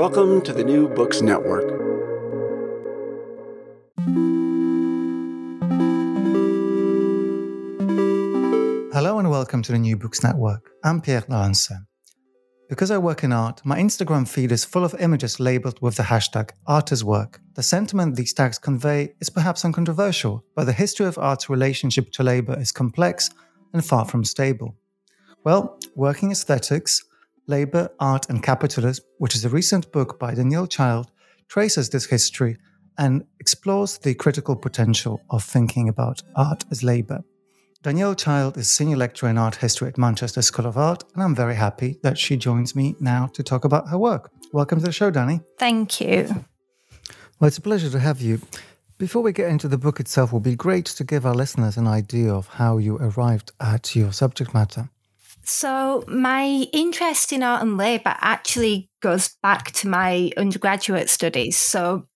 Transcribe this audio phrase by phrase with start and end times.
[0.00, 1.68] Welcome to the New Books Network.
[8.94, 10.70] Hello and welcome to the New Books Network.
[10.82, 11.84] I'm Pierre Larensen.
[12.70, 16.04] Because I work in art, my Instagram feed is full of images labeled with the
[16.04, 17.34] hashtag #ArtIsWork.
[17.54, 22.22] The sentiment these tags convey is perhaps uncontroversial, but the history of art's relationship to
[22.22, 23.28] labor is complex
[23.74, 24.78] and far from stable.
[25.44, 27.04] Well, Working Aesthetics,
[27.46, 31.10] Labor, Art and Capitalism, which is a recent book by Danielle Child,
[31.48, 32.56] traces this history
[32.98, 37.24] and explores the critical potential of thinking about art as labor.
[37.82, 41.34] Danielle Child is Senior Lecturer in Art History at Manchester School of Art, and I'm
[41.34, 44.30] very happy that she joins me now to talk about her work.
[44.52, 45.40] Welcome to the show, Danny.
[45.58, 46.44] Thank you.
[47.38, 48.42] Well, it's a pleasure to have you.
[48.98, 51.78] Before we get into the book itself, it would be great to give our listeners
[51.78, 54.90] an idea of how you arrived at your subject matter.
[55.42, 61.56] So, my interest in art and labour actually goes back to my undergraduate studies.
[61.56, 62.06] So,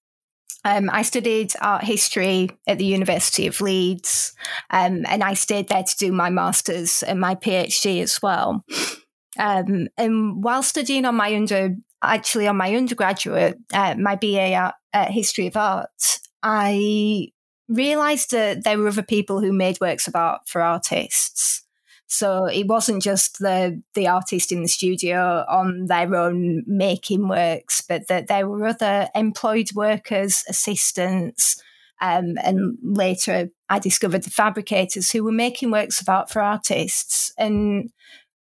[0.65, 4.33] um, I studied art history at the University of Leeds,
[4.71, 8.65] um, and I stayed there to do my master's and my PhD as well.
[9.39, 14.75] Um, and while studying on my under, actually on my undergraduate, uh, my BA art,
[15.11, 15.91] history of art,
[16.43, 17.29] I
[17.69, 21.64] realised that there were other people who made works of art for artists.
[22.07, 27.83] So it wasn't just the the artist in the studio on their own making works,
[27.83, 31.61] but that there were other employed workers, assistants,
[32.01, 37.33] um, and later I discovered the fabricators who were making works of art for artists.
[37.39, 37.91] And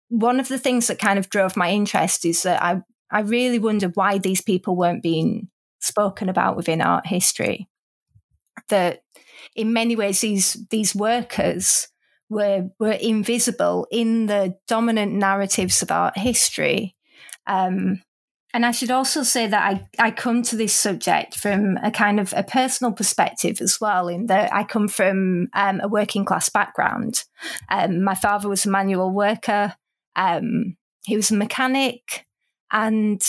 [0.09, 3.59] one of the things that kind of drove my interest is that I I really
[3.59, 7.69] wondered why these people weren't being spoken about within art history.
[8.69, 9.03] That
[9.55, 11.87] in many ways these these workers
[12.29, 16.95] were were invisible in the dominant narratives art history.
[17.47, 18.01] Um,
[18.55, 22.21] and I should also say that I, I come to this subject from a kind
[22.21, 26.47] of a personal perspective as well, in that I come from um, a working class
[26.47, 27.25] background.
[27.69, 29.75] Um, my father was a manual worker.
[30.15, 32.25] Um, he was a mechanic,
[32.71, 33.21] and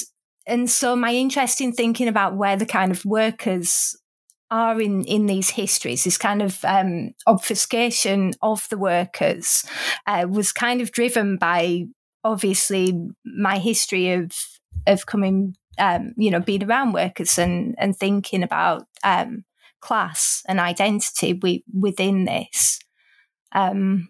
[0.46, 3.96] and so my interest in thinking about where the kind of workers
[4.50, 9.64] are in in these histories this kind of um, obfuscation of the workers
[10.06, 11.84] uh, was kind of driven by
[12.22, 12.92] obviously
[13.24, 14.32] my history of
[14.86, 19.44] of coming um, you know being around workers and and thinking about um,
[19.80, 22.80] class and identity we, within this.
[23.52, 24.08] Um,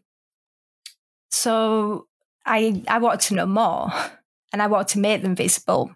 [1.31, 2.07] so
[2.45, 3.91] I I wanted to know more
[4.53, 5.95] and I wanted to make them visible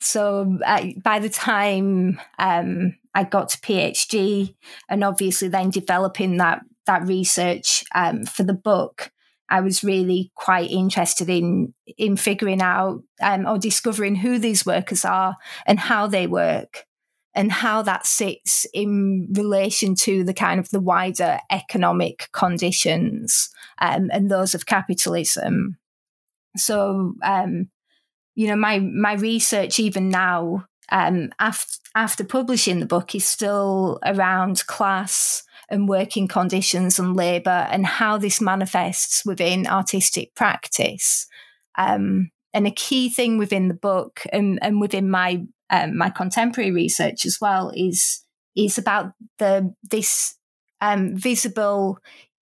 [0.00, 4.54] so uh, by the time um, I got to PhD,
[4.88, 9.12] and obviously then developing that that research um, for the book,
[9.48, 15.04] I was really quite interested in in figuring out um, or discovering who these workers
[15.04, 15.36] are
[15.66, 16.86] and how they work,
[17.34, 24.10] and how that sits in relation to the kind of the wider economic conditions um,
[24.12, 25.78] and those of capitalism.
[26.56, 27.70] So, um,
[28.34, 33.98] you know, my my research even now um, after after publishing the book is still
[34.04, 41.26] around class and working conditions and labour and how this manifests within artistic practice.
[41.76, 46.70] Um, and a key thing within the book and, and within my um, my contemporary
[46.70, 48.22] research as well is
[48.54, 50.36] is about the this
[50.80, 51.98] um, visible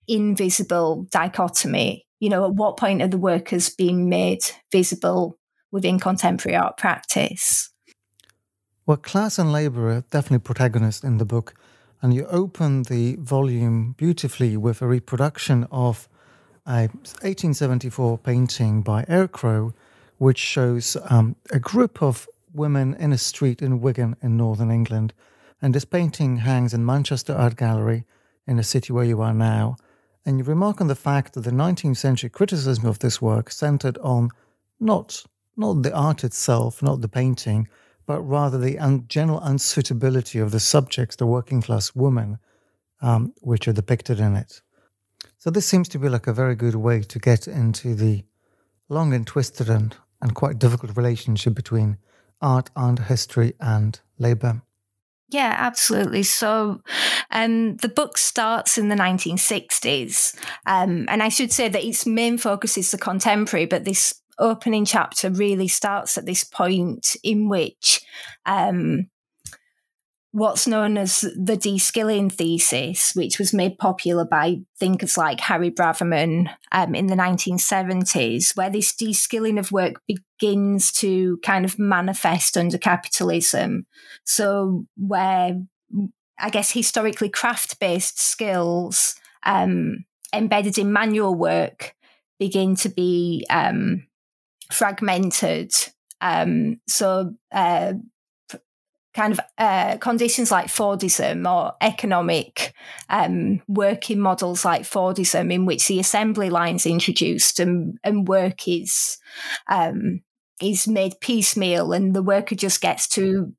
[0.08, 2.06] invisible dichotomy.
[2.18, 5.38] You know, at what point are the workers being made visible
[5.70, 7.70] within contemporary art practice?
[8.86, 11.54] Well, class and labour are definitely protagonists in the book,
[12.02, 16.08] and you open the volume beautifully with a reproduction of
[16.66, 16.88] a
[17.22, 19.72] 1874 painting by Eyre Crowe,
[20.18, 25.12] which shows um, a group of women in a street in Wigan in northern England.
[25.62, 28.04] And this painting hangs in Manchester Art Gallery
[28.46, 29.76] in the city where you are now.
[30.24, 33.98] And you remark on the fact that the 19th century criticism of this work centered
[33.98, 34.30] on
[34.78, 35.24] not,
[35.60, 37.68] not the art itself, not the painting,
[38.06, 42.38] but rather the un- general unsuitability of the subjects, the working class woman,
[43.02, 44.62] um, which are depicted in it.
[45.38, 48.24] So this seems to be like a very good way to get into the
[48.88, 51.98] long and twisted and, and quite difficult relationship between
[52.42, 54.62] art and history and labor.
[55.30, 56.24] Yeah, absolutely.
[56.24, 56.82] So
[57.30, 60.36] um, the book starts in the 1960s.
[60.66, 64.84] Um, and I should say that its main focus is the contemporary, but this opening
[64.84, 68.00] chapter really starts at this point in which
[68.46, 69.08] um,
[70.32, 76.50] what's known as the de-skilling thesis, which was made popular by thinkers like Harry Braverman
[76.72, 82.78] um, in the 1970s, where this de-skilling of work begins to kind of manifest under
[82.78, 83.86] capitalism.
[84.24, 85.60] So where
[86.38, 89.14] I guess historically craft-based skills
[89.44, 91.94] um, embedded in manual work
[92.38, 94.06] begin to be um,
[94.70, 95.72] fragmented.
[96.20, 97.94] Um, so uh,
[99.14, 102.74] kind of uh, conditions like Fordism or economic
[103.08, 108.68] um, working models like Fordism, in which the assembly line is introduced and, and work
[108.68, 109.18] is
[109.68, 110.22] um,
[110.60, 113.52] is made piecemeal, and the worker just gets to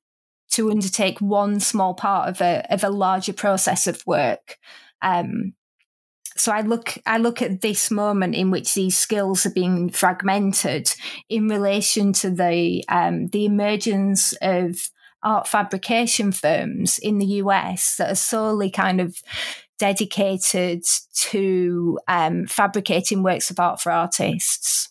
[0.52, 4.58] to undertake one small part of a of a larger process of work.
[5.02, 5.54] Um,
[6.42, 10.92] so I look I look at this moment in which these skills are being fragmented
[11.30, 14.90] in relation to the um, the emergence of
[15.24, 19.18] art fabrication firms in the US that are solely kind of
[19.78, 20.84] dedicated
[21.14, 24.90] to um, fabricating works of art for artists.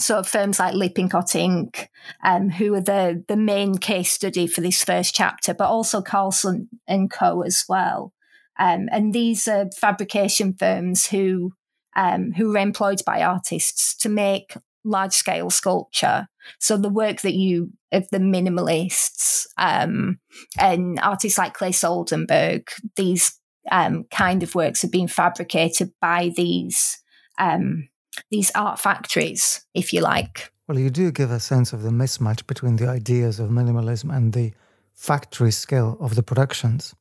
[0.00, 1.86] So firms like Lippincott Inc.,
[2.24, 6.68] um, who are the, the main case study for this first chapter, but also Carlson
[6.88, 7.42] and Co.
[7.42, 8.12] as well.
[8.58, 11.52] Um, and these are fabrication firms who
[11.96, 16.28] um, who are employed by artists to make large scale sculpture.
[16.60, 20.18] So the work that you of the minimalists um,
[20.58, 23.38] and artists like Claes Oldenburg, these
[23.70, 26.98] um, kind of works have been fabricated by these
[27.38, 27.88] um,
[28.30, 30.52] these art factories, if you like.
[30.68, 34.32] Well, you do give a sense of the mismatch between the ideas of minimalism and
[34.32, 34.52] the
[34.92, 36.94] factory scale of the productions.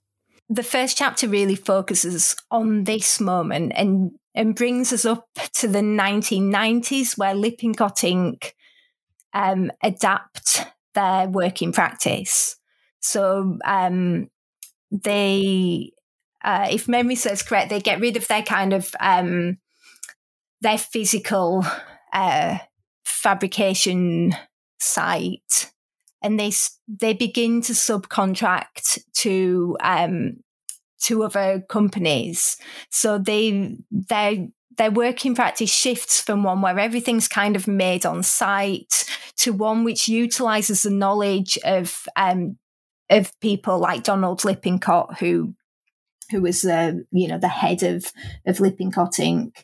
[0.53, 5.79] The first chapter really focuses on this moment and and brings us up to the
[5.79, 8.51] 1990s, where Lippincott Inc.
[9.33, 12.55] Um, adapt their working practice.
[12.99, 14.29] So um,
[14.91, 15.91] they,
[16.43, 19.57] uh, if memory serves correct, they get rid of their kind of um,
[20.61, 21.65] their physical
[22.13, 22.59] uh,
[23.03, 24.35] fabrication
[24.79, 25.72] site,
[26.23, 26.51] and they
[26.87, 30.37] they begin to subcontract to um,
[31.01, 32.57] to other companies.
[32.89, 34.47] So they their
[34.77, 39.05] their working practice shifts from one where everything's kind of made on site
[39.37, 42.57] to one which utilizes the knowledge of um,
[43.09, 45.53] of people like Donald Lippincott, who
[46.31, 48.11] who was the you know the head of
[48.47, 49.63] of Lippincott Inc.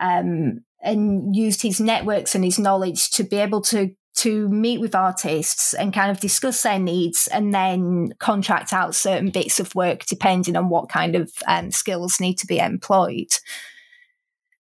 [0.00, 4.94] Um, and used his networks and his knowledge to be able to to meet with
[4.94, 10.04] artists and kind of discuss their needs and then contract out certain bits of work
[10.06, 13.28] depending on what kind of um, skills need to be employed.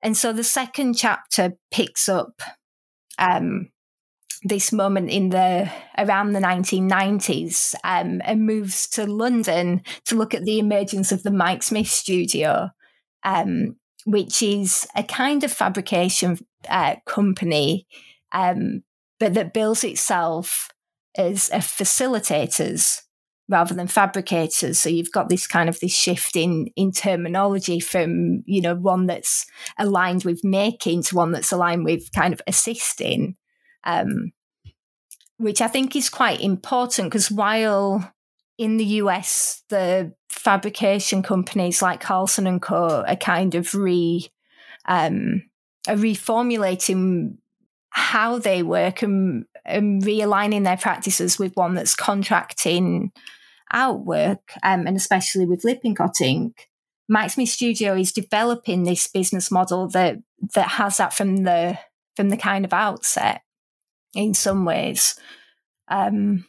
[0.01, 2.41] And so the second chapter picks up
[3.17, 3.69] um,
[4.43, 10.43] this moment in the around the 1990s um, and moves to London to look at
[10.43, 12.69] the emergence of the Mike Smith studio,
[13.23, 13.75] um,
[14.05, 16.37] which is a kind of fabrication
[16.69, 17.85] uh, company
[18.31, 18.83] um,
[19.19, 20.69] but that bills itself
[21.15, 23.01] as a facilitators
[23.49, 24.77] rather than fabricators.
[24.77, 29.07] So you've got this kind of this shift in in terminology from you know one
[29.07, 29.45] that's
[29.77, 33.35] aligned with making to one that's aligned with kind of assisting,
[33.83, 34.31] um,
[35.37, 38.13] which I think is quite important because while
[38.57, 44.29] in the US the fabrication companies like Carlson and Co are kind of re
[44.85, 45.43] um,
[45.87, 47.37] are reformulating
[47.91, 53.11] how they work and, and realigning their practices with one that's contracting
[53.71, 56.53] out work, um, and especially with Lippincott Inc.
[57.07, 60.17] Mike Smith Studio is developing this business model that
[60.53, 61.77] that has that from the
[62.15, 63.41] from the kind of outset
[64.13, 65.19] in some ways.
[65.87, 66.45] Um,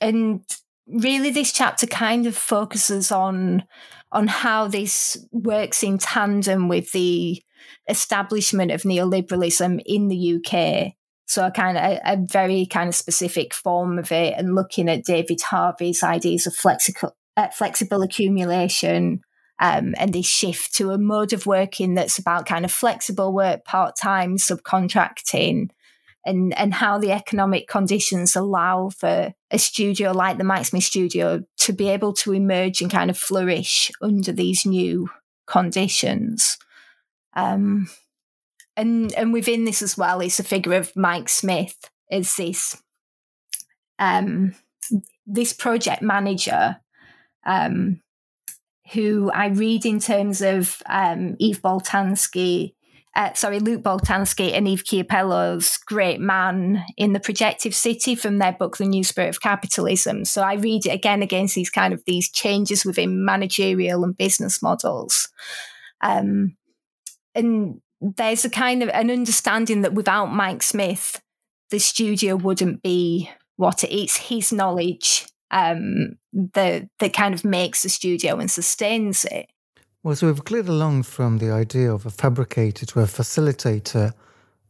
[0.00, 0.42] and
[0.86, 3.64] really this chapter kind of focuses on
[4.10, 7.42] on how this works in tandem with the
[7.88, 10.94] establishment of neoliberalism in the UK.
[11.26, 14.88] So a kind of a, a very kind of specific form of it, and looking
[14.88, 19.20] at David Harvey's ideas of flexible uh, flexible accumulation,
[19.60, 23.64] um, and this shift to a mode of working that's about kind of flexible work,
[23.64, 25.68] part time, subcontracting,
[26.24, 31.72] and and how the economic conditions allow for a studio like the Smith Studio to
[31.72, 35.08] be able to emerge and kind of flourish under these new
[35.46, 36.58] conditions.
[37.34, 37.88] Um,
[38.76, 41.76] and and within this as well is the figure of Mike Smith
[42.10, 42.80] Is this
[43.98, 44.54] um,
[45.26, 46.76] this project manager
[47.44, 48.00] um,
[48.92, 52.74] who I read in terms of um, Eve Boltanski
[53.18, 58.52] uh, sorry, Luc Boltanski and Eve Chiapello's Great Man in the Projective City from their
[58.52, 60.24] book, The New Spirit of Capitalism.
[60.24, 64.62] So I read it again against these kind of these changes within managerial and business
[64.62, 65.28] models.
[66.00, 66.56] Um,
[67.38, 71.20] and there's a kind of an understanding that without Mike Smith,
[71.70, 74.16] the studio wouldn't be what it is.
[74.16, 79.48] His knowledge um, that that kind of makes the studio and sustains it.
[80.02, 84.12] Well, so we've cleared along from the idea of a fabricator to a facilitator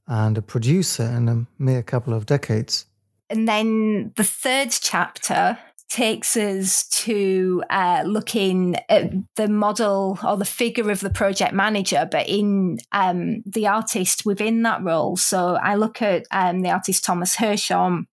[0.07, 2.87] and a producer in a mere couple of decades.
[3.31, 10.45] And then the third chapter takes us to uh, looking at the model or the
[10.45, 15.17] figure of the project manager, but in um, the artist within that role.
[15.17, 18.05] So I look at um, the artist Thomas Hirschhorn,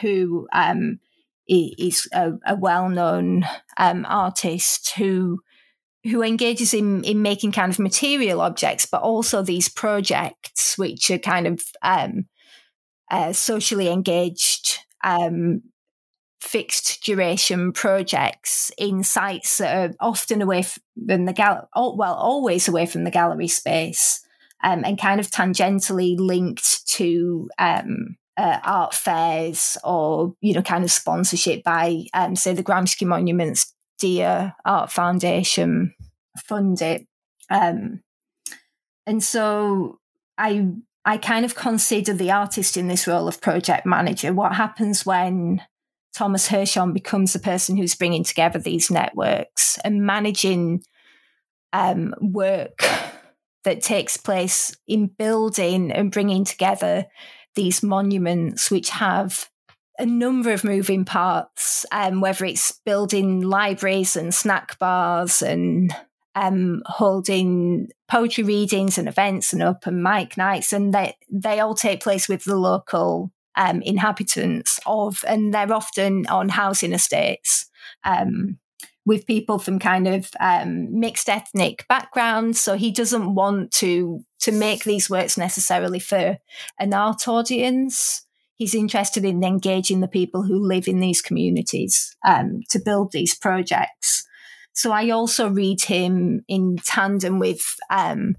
[0.00, 1.00] who um,
[1.48, 3.44] is a, a well-known
[3.76, 5.40] um, artist who
[6.04, 11.18] who engages in in making kind of material objects, but also these projects which are
[11.18, 12.26] kind of um,
[13.10, 15.62] uh, socially engaged um,
[16.44, 22.84] fixed duration projects in sites that are often away from the gallery, well, always away
[22.86, 24.24] from the gallery space,
[24.62, 30.84] um, and kind of tangentially linked to um, uh, art fairs or you know kind
[30.84, 35.94] of sponsorship by um, say the Gramsci Monuments Dia Art Foundation
[36.38, 37.06] fund it,
[37.48, 38.02] um,
[39.06, 39.98] and so
[40.36, 40.68] I
[41.06, 44.32] I kind of consider the artist in this role of project manager.
[44.34, 45.62] What happens when
[46.14, 50.82] Thomas Hirschhorn becomes the person who's bringing together these networks and managing
[51.72, 52.84] um, work
[53.64, 57.06] that takes place in building and bringing together
[57.56, 59.50] these monuments, which have
[59.98, 65.94] a number of moving parts, um, whether it's building libraries and snack bars and
[66.34, 72.02] um, holding poetry readings and events and open mic nights, and they they all take
[72.02, 77.66] place with the local um, inhabitants of, and they're often on housing estates.
[78.04, 78.58] Um,
[79.06, 84.52] with people from kind of um, mixed ethnic backgrounds, so he doesn't want to to
[84.52, 86.38] make these works necessarily for
[86.78, 88.26] an art audience.
[88.56, 93.34] He's interested in engaging the people who live in these communities um, to build these
[93.34, 94.26] projects.
[94.72, 98.36] So I also read him in tandem with um,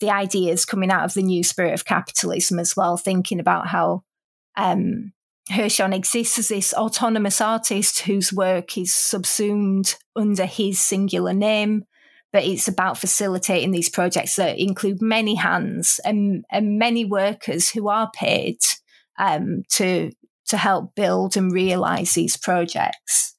[0.00, 4.02] the ideas coming out of the new spirit of capitalism as well, thinking about how
[4.56, 5.12] um,
[5.92, 11.84] exists as this autonomous artist whose work is subsumed under his singular name,
[12.32, 17.88] but it's about facilitating these projects that include many hands and, and many workers who
[17.88, 18.58] are paid
[19.18, 20.10] um, to
[20.46, 23.34] to help build and realize these projects.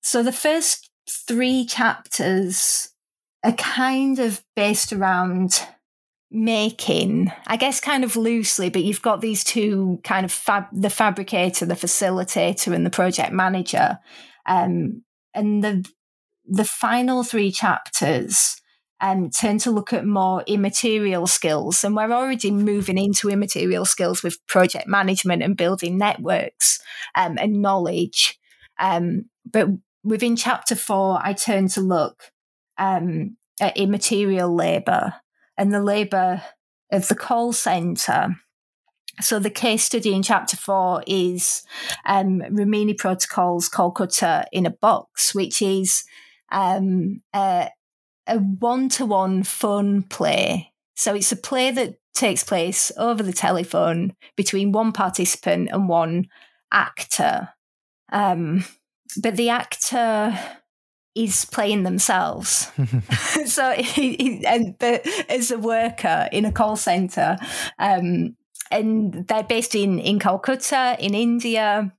[0.00, 2.90] So the first three chapters
[3.42, 5.66] are kind of based around
[6.28, 10.90] making i guess kind of loosely but you've got these two kind of fab the
[10.90, 13.98] fabricator the facilitator and the project manager.
[14.46, 15.02] Um,
[15.34, 15.88] and the
[16.44, 18.60] the final three chapters
[19.00, 24.22] um, tend to look at more immaterial skills and we're already moving into immaterial skills
[24.22, 26.78] with project management and building networks
[27.14, 28.38] um, and knowledge.
[28.78, 29.68] Um, but
[30.04, 32.30] within chapter four i turn to look
[32.78, 35.14] um, at immaterial labor
[35.56, 36.42] and the labour
[36.92, 38.36] of the call centre.
[39.20, 41.62] So the case study in chapter four is
[42.04, 46.04] um, Rimini Protokoll's Calcutta in a Box, which is
[46.52, 47.70] um, a,
[48.26, 50.72] a one-to-one phone play.
[50.96, 56.28] So it's a play that takes place over the telephone between one participant and one
[56.72, 57.50] actor.
[58.12, 58.64] Um,
[59.22, 60.38] but the actor
[61.16, 62.70] is playing themselves.
[63.46, 67.38] so, he, he, and but as a worker in a call center,
[67.78, 68.36] um,
[68.70, 71.92] and they're based in in Calcutta, in India.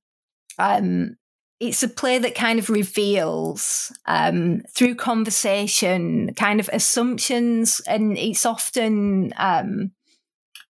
[0.59, 1.17] Um,
[1.59, 8.45] it's a play that kind of reveals um, through conversation, kind of assumptions, and it's
[8.45, 9.91] often um,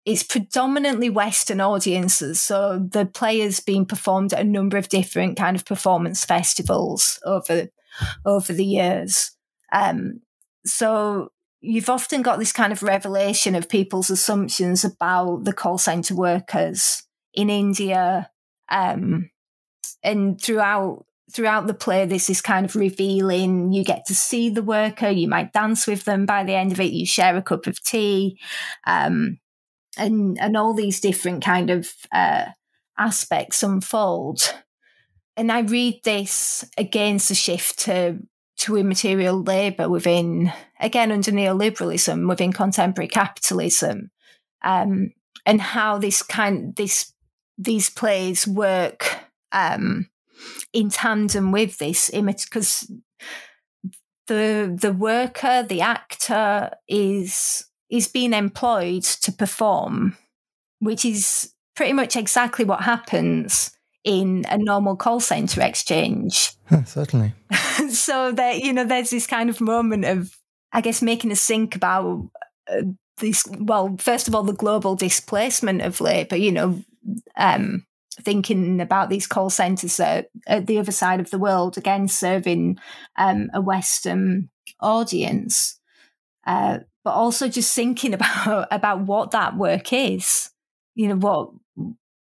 [0.06, 2.42] it's predominantly Western audiences.
[2.42, 7.20] So the play has been performed at a number of different kind of performance festivals
[7.24, 7.68] over
[8.26, 9.32] over the years.
[9.72, 10.22] Um,
[10.66, 11.32] so
[11.62, 17.04] you've often got this kind of revelation of people's assumptions about the call center workers
[17.34, 18.30] in India.
[18.70, 19.30] Um,
[20.04, 23.72] and throughout throughout the play, this is kind of revealing.
[23.72, 26.80] You get to see the worker, you might dance with them by the end of
[26.80, 28.40] it, you share a cup of tea,
[28.86, 29.40] um,
[29.98, 32.46] and and all these different kind of uh,
[32.98, 34.56] aspects unfold
[35.38, 38.20] and I read this against the shift to
[38.58, 44.12] to immaterial labour within, again, under neoliberalism, within contemporary capitalism,
[44.64, 45.14] um,
[45.46, 47.14] and how this kind this
[47.58, 49.18] these plays work
[49.52, 50.10] um,
[50.74, 52.92] in tandem with this image because
[54.28, 60.18] the the worker, the actor, is is being employed to perform,
[60.80, 63.72] which is pretty much exactly what happens
[64.04, 66.54] in a normal call center exchange.
[66.86, 67.34] Certainly.
[67.90, 70.38] so that you know, there's this kind of moment of,
[70.74, 72.30] I guess, making us think about
[72.72, 72.84] uh,
[73.18, 73.46] this.
[73.60, 76.36] Well, first of all, the global displacement of labour.
[76.36, 76.84] You know,
[77.38, 77.86] um,
[78.22, 82.78] thinking about these call centres at, at, the other side of the world, again serving
[83.18, 85.80] um, a Western audience,
[86.46, 90.50] uh, but also just thinking about about what that work is.
[90.96, 91.52] You know what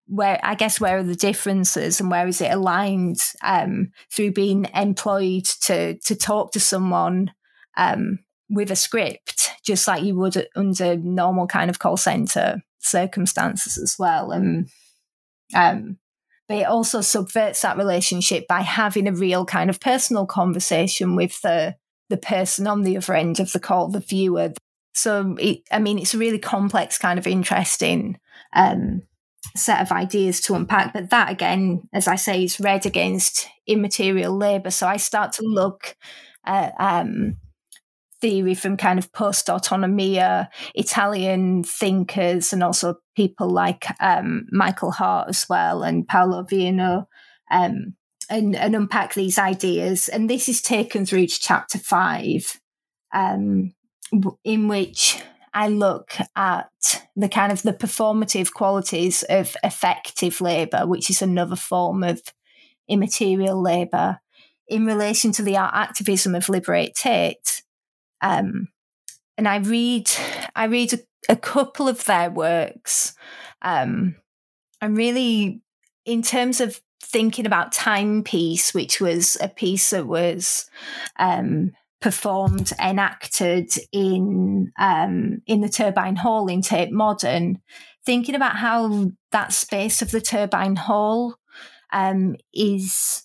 [0.09, 4.67] where I guess where are the differences and where is it aligned um, through being
[4.75, 7.33] employed to to talk to someone
[7.77, 13.77] um, with a script, just like you would under normal kind of call center circumstances
[13.77, 14.33] as well.
[14.33, 14.71] And
[15.55, 15.99] um,
[16.49, 21.41] but it also subverts that relationship by having a real kind of personal conversation with
[21.43, 21.77] the
[22.09, 24.55] the person on the other end of the call, the viewer.
[24.95, 28.19] So, it, I mean, it's a really complex kind of interesting
[28.55, 29.03] um,
[29.57, 30.93] set of ideas to unpack.
[30.93, 34.71] But that, again, as I say, is read against immaterial labour.
[34.71, 35.97] So I start to look
[36.45, 37.37] at um,
[38.21, 45.29] theory from kind of post autonomia, Italian thinkers, and also people like um, Michael Hardt
[45.29, 47.07] as well, and Paolo Virno.
[47.51, 47.95] Um,
[48.31, 50.07] and, and, unpack these ideas.
[50.07, 52.61] And this is taken through to chapter five,
[53.15, 53.73] um,
[54.45, 55.23] in which
[55.59, 61.57] I look at the kind of the performative qualities of affective labour, which is another
[61.57, 62.23] form of
[62.89, 64.21] immaterial labour,
[64.69, 67.65] in relation to the art activism of Liberate Tate.
[68.21, 68.69] Um,
[69.37, 70.09] and I read,
[70.55, 70.99] I read a,
[71.29, 73.17] a couple of their works.
[73.61, 74.15] Um,
[74.81, 75.61] I'm really,
[76.05, 80.71] in terms of thinking about Timepiece, which was a piece that was
[81.19, 87.61] um, performed, enacted in um, in the Turbine Hall in Tate Modern,
[88.05, 91.37] thinking about how that space of the Turbine Hall
[91.93, 93.25] um, is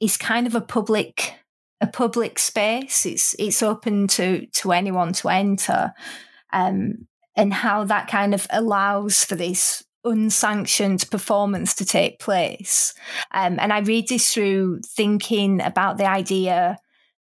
[0.00, 1.34] is kind of a public
[1.80, 3.06] a public space.
[3.06, 5.92] It's it's open to to anyone to enter,
[6.52, 12.92] um, and how that kind of allows for this unsanctioned performance to take place.
[13.32, 16.78] Um, and I read this through thinking about the idea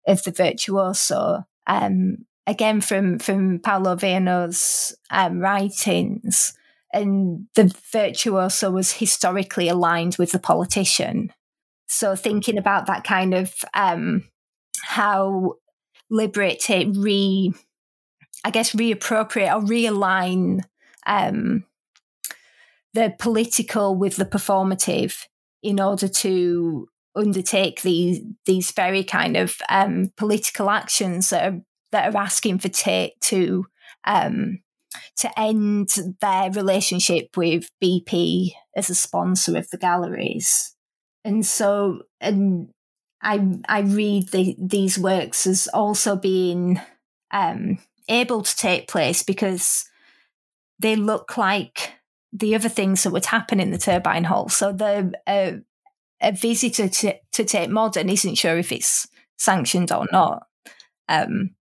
[0.07, 1.45] of the virtuoso.
[1.67, 6.53] Um, again, from from Paolo Virno's um, writings,
[6.91, 11.31] and the virtuoso was historically aligned with the politician.
[11.87, 14.29] So thinking about that kind of um,
[14.81, 15.55] how
[16.09, 17.53] Liberate Tate re,
[18.43, 20.63] I guess, reappropriate or realign
[21.05, 21.65] um,
[22.93, 25.25] the political with the performative
[25.61, 31.59] in order to undertake these these very kind of um, political actions that are
[31.91, 33.65] that are asking for Tate to
[34.05, 34.59] um,
[35.17, 40.75] to end their relationship with BP as a sponsor of the galleries.
[41.23, 42.69] And so, and
[43.21, 46.81] I I read the, these works as also being
[47.31, 49.85] um, able to take place because
[50.79, 51.93] they look like
[52.33, 54.49] the other things that would happen in the turbine hall.
[54.49, 55.59] So the uh,
[56.23, 59.07] a visitor to, to Tate Modern isn't sure if it's
[59.37, 60.47] sanctioned or not.
[61.07, 61.51] Um,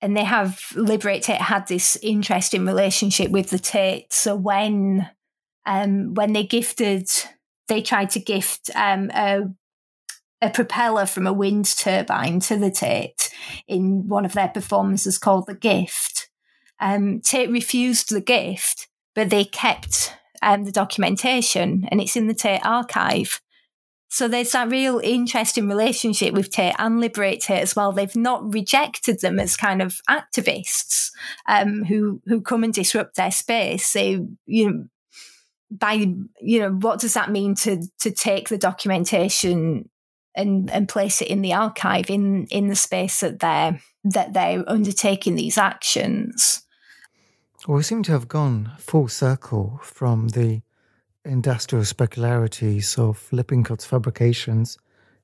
[0.00, 4.12] and they have Liberate Tate had this interesting relationship with the Tate.
[4.12, 5.08] So when
[5.64, 7.08] um, when they gifted,
[7.68, 9.42] they tried to gift um, a,
[10.40, 13.30] a propeller from a wind turbine to the Tate
[13.68, 16.28] in one of their performances called The Gift.
[16.80, 22.34] Um, Tate refused the gift, but they kept um, the documentation, and it's in the
[22.34, 23.40] Tate archive.
[24.08, 27.92] So there's that real interesting relationship with Tate and Liberate Tate as well.
[27.92, 31.10] They've not rejected them as kind of activists
[31.48, 33.92] um, who who come and disrupt their space.
[33.94, 34.84] They you know
[35.70, 35.92] by
[36.40, 39.88] you know what does that mean to to take the documentation
[40.34, 44.64] and and place it in the archive in in the space that they're that they're
[44.68, 46.61] undertaking these actions.
[47.68, 50.62] We seem to have gone full circle from the
[51.24, 54.78] industrial specularities of Lippincott's fabrications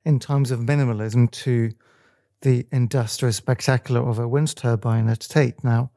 [0.05, 1.73] in times of minimalism to
[2.43, 5.91] the industrial spectacular of a wind turbine at Tate now.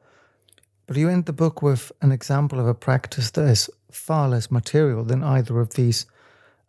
[0.88, 4.50] But you end the book with an example of a practice that is far less
[4.50, 6.06] material than either of these,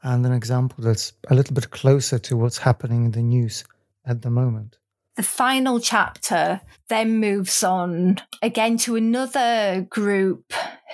[0.04, 3.64] and an example that's a little bit closer to what's happening in the news
[4.06, 4.78] at the moment.
[5.16, 10.54] The final chapter then moves on again to another group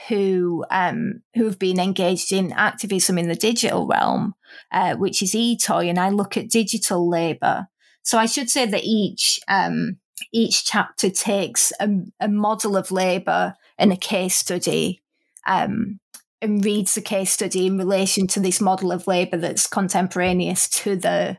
[0.10, 4.36] who um, who have been engaged in activism in the digital realm,
[4.72, 7.68] uh, which is eToy, and I look at digital labour.
[8.04, 10.00] So I should say that each um,
[10.34, 15.02] each chapter takes a, a model of labour and a case study
[15.46, 16.00] um,
[16.42, 20.96] and reads the case study in relation to this model of labour that's contemporaneous to
[20.96, 21.38] the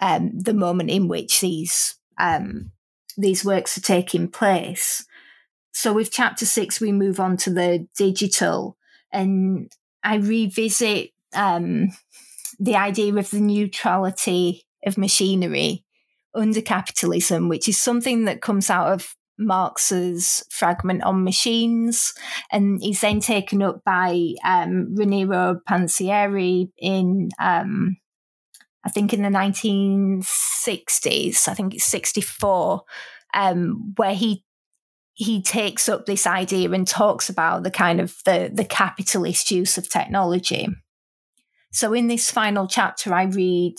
[0.00, 2.72] um, the moment in which these um,
[3.16, 5.04] these works are taking place.
[5.72, 8.76] So with chapter six, we move on to the digital,
[9.12, 9.70] and
[10.02, 11.88] I revisit um,
[12.58, 15.84] the idea of the neutrality of machinery
[16.34, 22.14] under capitalism, which is something that comes out of Marx's fragment on machines
[22.50, 27.96] and is then taken up by um, Raniero Panzieri in, um,
[28.86, 31.48] I think, in the 1960s.
[31.48, 32.82] I think it's 64,
[33.34, 34.44] um, where he
[35.14, 39.76] he takes up this idea and talks about the kind of the the capitalist use
[39.76, 40.68] of technology.
[41.72, 43.74] So in this final chapter, I read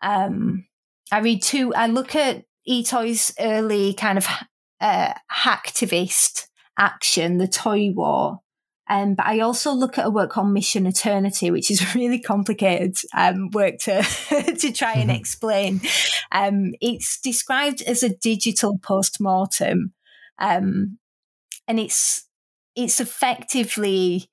[0.00, 0.64] um,
[1.12, 1.74] I read two.
[1.74, 4.26] I look at eToy's early kind of
[4.80, 6.46] uh, hacktivist
[6.78, 8.40] action, the toy war.
[8.88, 12.96] Um, but I also look at a work called Mission Eternity, which is really complicated
[13.14, 14.02] um, work to
[14.58, 15.18] to try and mm-hmm.
[15.18, 15.80] explain.
[16.32, 19.92] Um, it's described as a digital post mortem,
[20.38, 20.98] um,
[21.66, 22.28] and it's
[22.74, 24.30] it's effectively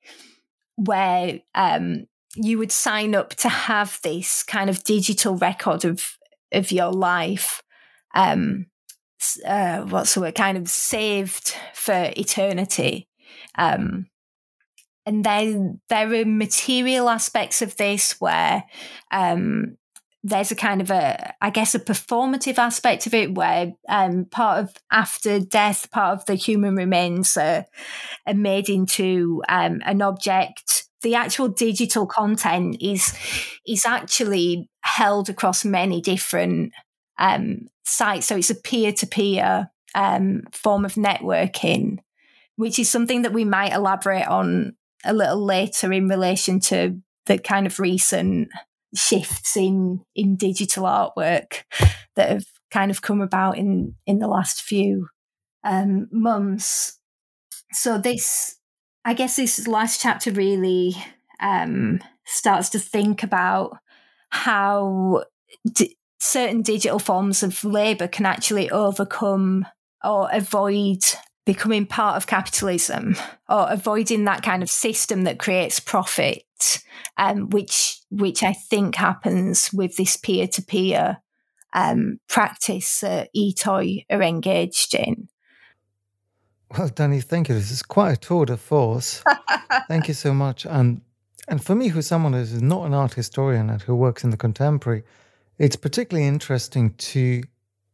[0.75, 6.17] where um, you would sign up to have this kind of digital record of
[6.51, 7.63] of your life.
[8.13, 8.67] Um,
[9.47, 13.07] uh, what's the word, kind of saved for eternity.
[13.57, 14.07] Um,
[15.05, 18.63] and then there are material aspects of this where
[19.11, 19.77] um,
[20.23, 24.63] there's a kind of a, I guess, a performative aspect of it where um, part
[24.63, 27.65] of after death, part of the human remains are,
[28.25, 30.85] are made into um, an object.
[31.01, 33.13] The actual digital content is
[33.67, 36.71] is actually held across many different
[37.19, 38.27] um, sites.
[38.27, 41.97] So it's a peer to peer form of networking,
[42.55, 47.37] which is something that we might elaborate on a little later in relation to the
[47.37, 48.49] kind of recent
[48.95, 51.63] shifts in in digital artwork
[52.15, 55.07] that have kind of come about in in the last few
[55.63, 56.99] um, months.
[57.71, 58.57] So this,
[59.05, 60.95] I guess, this last chapter really
[61.39, 63.77] um, starts to think about
[64.29, 65.23] how
[65.65, 69.65] d- certain digital forms of labour can actually overcome
[70.03, 70.99] or avoid
[71.45, 73.15] becoming part of capitalism
[73.49, 76.43] or avoiding that kind of system that creates profit,
[77.17, 81.17] um, which which I think happens with this peer to peer
[82.27, 85.27] practice that eToy are engaged in.
[86.77, 87.55] Well, Danny, thank you.
[87.55, 89.23] This is quite a tour de force.
[89.87, 90.65] thank you so much.
[90.65, 91.01] And
[91.47, 94.29] and for me, who's someone who is not an art historian and who works in
[94.29, 95.03] the contemporary,
[95.57, 97.43] it's particularly interesting to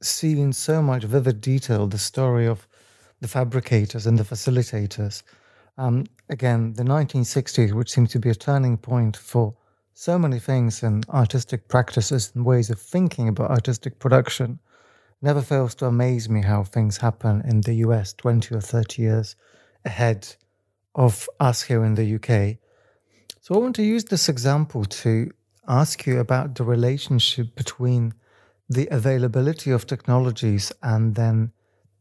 [0.02, 2.68] see in so much vivid detail the story of
[3.22, 5.24] the fabricators and the facilitators.
[5.78, 9.56] Um, again, the 1960s, which seems to be a turning point for
[9.94, 14.60] so many things in artistic practices and ways of thinking about artistic production,
[15.22, 19.36] never fails to amaze me how things happen in the US 20 or 30 years
[19.86, 20.36] ahead
[20.96, 22.58] of us here in the UK.
[23.42, 25.32] So I want to use this example to
[25.68, 28.14] ask you about the relationship between
[28.70, 31.52] the availability of technologies and then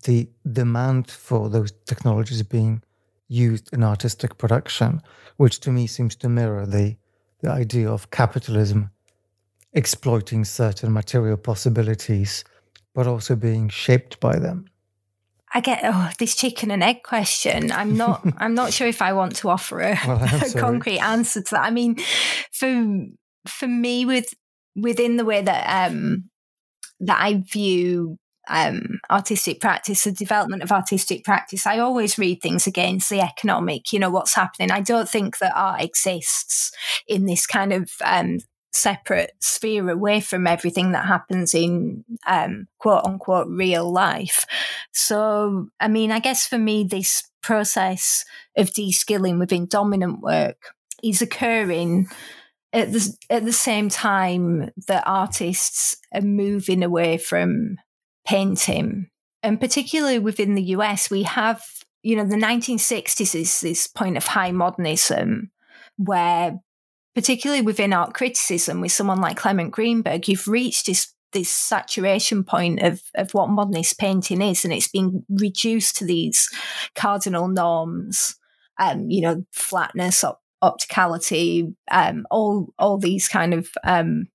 [0.05, 2.83] the demand for those technologies being
[3.29, 5.03] used in artistic production,
[5.37, 6.97] which to me seems to mirror the,
[7.41, 8.91] the idea of capitalism
[9.73, 12.45] exploiting certain material possibilities,
[12.95, 14.67] but also being shaped by them.
[15.53, 17.73] I get oh this chicken and egg question.
[17.73, 21.43] I'm not I'm not sure if I want to offer a, well, a concrete answer
[21.43, 21.65] to that.
[21.65, 21.97] I mean,
[22.53, 23.07] for
[23.47, 24.35] for me with
[24.77, 26.25] within the way that um
[27.01, 32.67] that I view um, artistic practice, the development of artistic practice, I always read things
[32.67, 34.71] against the economic, you know, what's happening.
[34.71, 36.73] I don't think that art exists
[37.07, 38.39] in this kind of um,
[38.73, 44.47] separate sphere away from everything that happens in um, quote unquote real life.
[44.93, 48.25] So, I mean, I guess for me, this process
[48.57, 52.09] of de-skilling within dominant work is occurring
[52.73, 57.79] at the, at the same time that artists are moving away from
[58.29, 59.09] painting.
[59.43, 61.65] And particularly within the US, we have,
[62.03, 65.51] you know, the 1960s is this point of high modernism
[65.97, 66.59] where
[67.15, 72.81] particularly within art criticism with someone like Clement Greenberg, you've reached this this saturation point
[72.81, 76.49] of of what modernist painting is, and it's been reduced to these
[76.95, 78.37] cardinal norms.
[78.79, 84.29] Um, you know, flatness, op- opticality, um, all all these kind of um,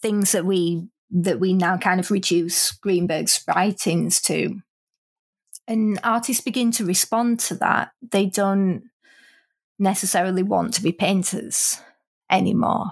[0.00, 4.60] things that we that we now kind of reduce Greenberg's writings to.
[5.66, 7.92] And artists begin to respond to that.
[8.10, 8.84] They don't
[9.78, 11.80] necessarily want to be painters
[12.30, 12.86] anymore.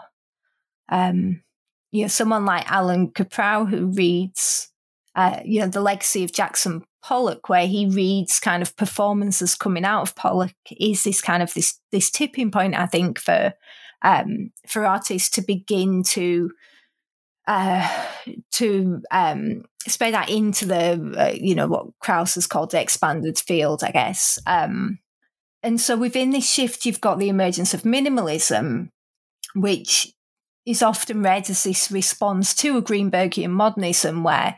[0.88, 1.42] Um,
[1.90, 4.70] you know, someone like Allan Kaprow who reads,
[5.14, 9.84] uh, you know, the legacy of Jackson Pollock, where he reads kind of performances coming
[9.84, 13.52] out of Pollock, is this kind of this this tipping point, I think, for
[14.02, 16.50] um, for artists to begin to
[17.46, 18.06] uh,
[18.52, 23.38] to um, spread that into the uh, you know what Krauss has called the expanded
[23.38, 24.38] field, I guess.
[24.46, 24.98] Um,
[25.62, 28.88] and so within this shift, you've got the emergence of minimalism,
[29.54, 30.12] which
[30.66, 34.56] is often read as this response to a Greenbergian modernism, where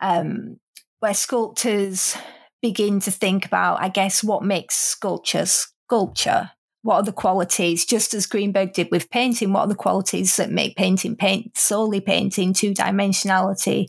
[0.00, 0.58] um,
[1.00, 2.16] where sculptors
[2.60, 6.50] begin to think about, I guess, what makes sculpture sculpture.
[6.82, 10.50] What are the qualities, just as Greenberg did with painting, what are the qualities that
[10.50, 13.86] make painting paint solely painting, two dimensionality,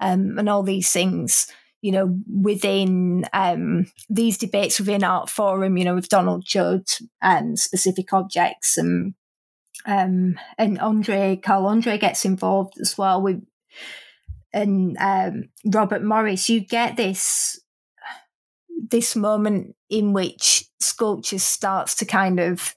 [0.00, 1.46] um, and all these things
[1.82, 6.86] you know, within um, these debates within Artforum, you know, with Donald Judd
[7.20, 9.14] and specific objects and
[9.84, 13.42] um, and Andre, Carl Andre gets involved as well with
[14.52, 17.60] and um, Robert Morris, you get this
[18.90, 22.74] this moment in which sculpture starts to kind of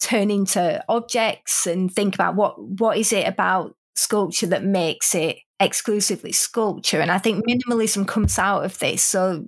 [0.00, 5.38] turn into objects and think about what what is it about sculpture that makes it
[5.58, 7.00] exclusively sculpture.
[7.00, 9.02] And I think minimalism comes out of this.
[9.02, 9.46] So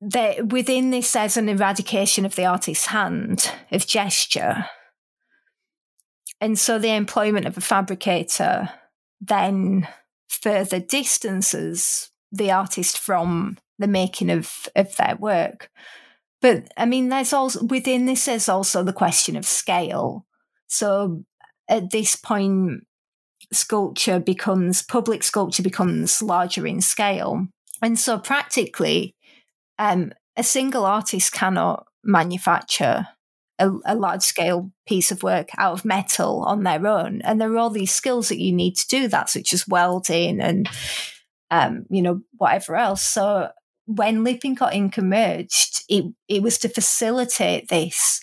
[0.00, 4.66] that within this there's an eradication of the artist's hand, of gesture.
[6.40, 8.70] And so the employment of a fabricator
[9.20, 9.88] then
[10.28, 15.70] further distances the artist from the making of, of their work.
[16.40, 20.26] But I mean, there's also within this, there's also the question of scale.
[20.68, 21.24] So
[21.68, 22.84] at this point,
[23.52, 27.46] sculpture becomes public sculpture becomes larger in scale.
[27.82, 29.14] And so practically,
[29.78, 33.08] um, a single artist cannot manufacture
[33.58, 37.20] a, a large scale piece of work out of metal on their own.
[37.22, 40.40] And there are all these skills that you need to do that, such as welding
[40.40, 40.68] and,
[41.50, 43.02] um, you know, whatever else.
[43.02, 43.48] So
[43.88, 44.98] when Lippincott Inc.
[44.98, 48.22] emerged, it, it was to facilitate this,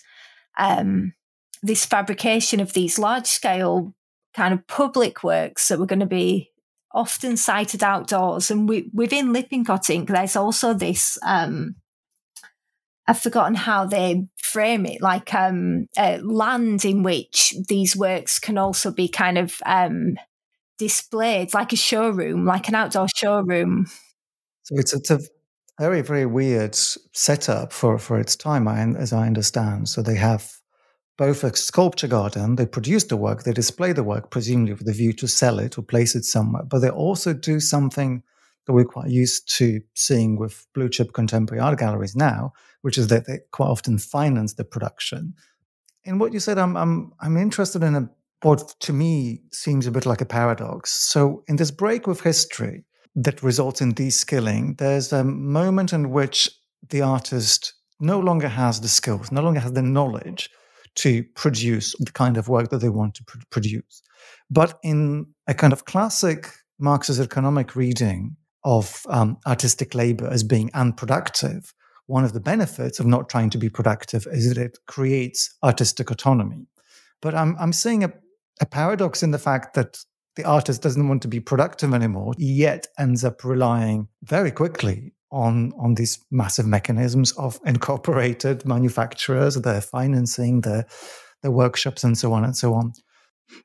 [0.56, 1.12] um,
[1.60, 3.92] this fabrication of these large scale
[4.32, 6.52] kind of public works that were going to be
[6.92, 8.48] often sited outdoors.
[8.48, 11.18] And we, within Lippincott Inc., there's also this.
[11.22, 11.74] Um,
[13.08, 18.56] I've forgotten how they frame it, like um, uh, land in which these works can
[18.56, 20.16] also be kind of um,
[20.78, 23.86] displayed, like a showroom, like an outdoor showroom.
[24.62, 25.20] So it's, it's a
[25.78, 29.88] very, very weird setup for, for its time, as I understand.
[29.88, 30.52] So they have
[31.18, 34.92] both a sculpture garden, they produce the work, they display the work, presumably with the
[34.92, 38.22] view to sell it or place it somewhere, but they also do something
[38.66, 43.08] that we're quite used to seeing with blue chip contemporary art galleries now, which is
[43.08, 45.34] that they quite often finance the production.
[46.04, 48.10] In what you said, I'm I'm I'm interested in a
[48.42, 50.90] what to me seems a bit like a paradox.
[50.90, 52.84] So in this break with history
[53.16, 56.50] that results in de-skilling, there's a moment in which
[56.90, 60.50] the artist no longer has the skills, no longer has the knowledge
[60.96, 64.02] to produce the kind of work that they want to pr- produce.
[64.50, 66.48] But in a kind of classic
[66.78, 71.72] Marxist economic reading of um, artistic labor as being unproductive,
[72.06, 76.10] one of the benefits of not trying to be productive is that it creates artistic
[76.10, 76.66] autonomy.
[77.22, 78.12] But I'm, I'm seeing a,
[78.60, 79.98] a paradox in the fact that
[80.36, 85.72] the artist doesn't want to be productive anymore, yet ends up relying very quickly on
[85.78, 90.86] on these massive mechanisms of incorporated manufacturers, their financing, their
[91.42, 92.92] their workshops, and so on and so on.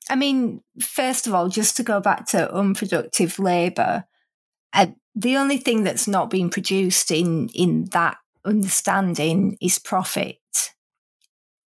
[0.09, 4.05] I mean, first of all, just to go back to unproductive labour,
[4.73, 10.37] uh, the only thing that's not being produced in in that understanding is profit.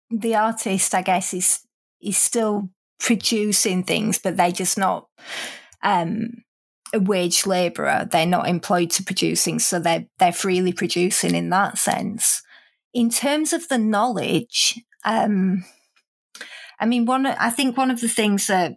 [0.10, 1.60] The artist, I guess, is
[2.02, 5.08] is still producing things, but they're just not
[5.82, 6.44] um,
[6.94, 8.08] a wage labourer.
[8.10, 12.42] They're not employed to producing, so they're they're freely producing in that sense.
[12.94, 15.66] In terms of the knowledge, um,
[16.80, 18.74] I mean, one I think one of the things that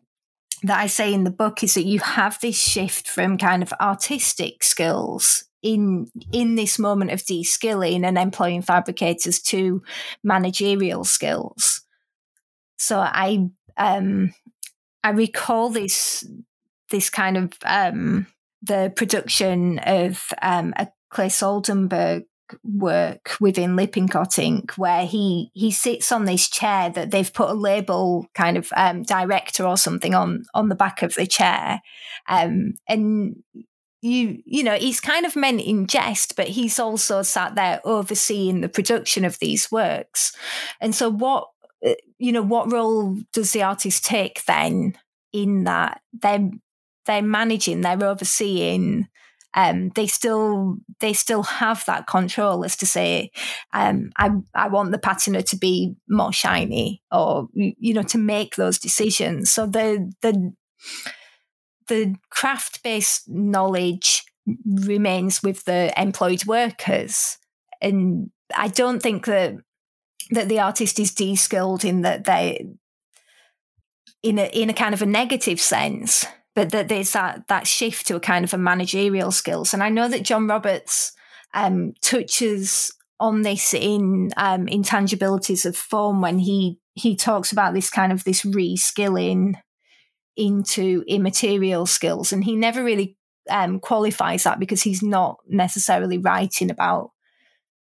[0.63, 3.73] that I say in the book is that you have this shift from kind of
[3.81, 9.83] artistic skills in in this moment of de-skilling and employing fabricators to
[10.23, 11.83] managerial skills.
[12.79, 14.35] So I um,
[15.03, 16.27] I recall this
[16.91, 18.27] this kind of um,
[18.63, 22.25] the production of um, a Claes Oldenburg
[22.63, 27.55] work within Lippincott Inc., where he he sits on this chair that they've put a
[27.55, 31.81] label kind of um, director or something on on the back of the chair,
[32.29, 33.37] um, and
[34.03, 38.61] you you know he's kind of meant in jest, but he's also sat there overseeing
[38.61, 40.33] the production of these works,
[40.81, 41.49] and so what
[42.19, 44.97] you know what role does the artist take then
[45.33, 46.51] in that they're
[47.07, 49.09] they're managing, they're overseeing
[49.55, 53.31] um, they still they still have that control as to say,
[53.73, 58.57] um, I I want the patina to be more shiny, or you know, to make
[58.57, 59.51] those decisions.
[59.51, 60.53] So the the
[61.89, 64.25] the craft based knowledge
[64.67, 67.39] remains with the employed workers,
[67.81, 69.55] and I don't think that
[70.31, 72.67] that the artist is de-skilled in that they
[74.23, 78.07] in a in a kind of a negative sense but that there's that that shift
[78.07, 79.73] to a kind of a managerial skills.
[79.75, 81.13] And I know that John Roberts
[81.55, 87.91] um, touches on this in um, intangibilities of form when he he talks about this
[87.91, 89.55] kind of this reskilling
[90.35, 93.19] into immaterial skills, and he never really
[93.51, 97.11] um, qualifies that because he's not necessarily writing about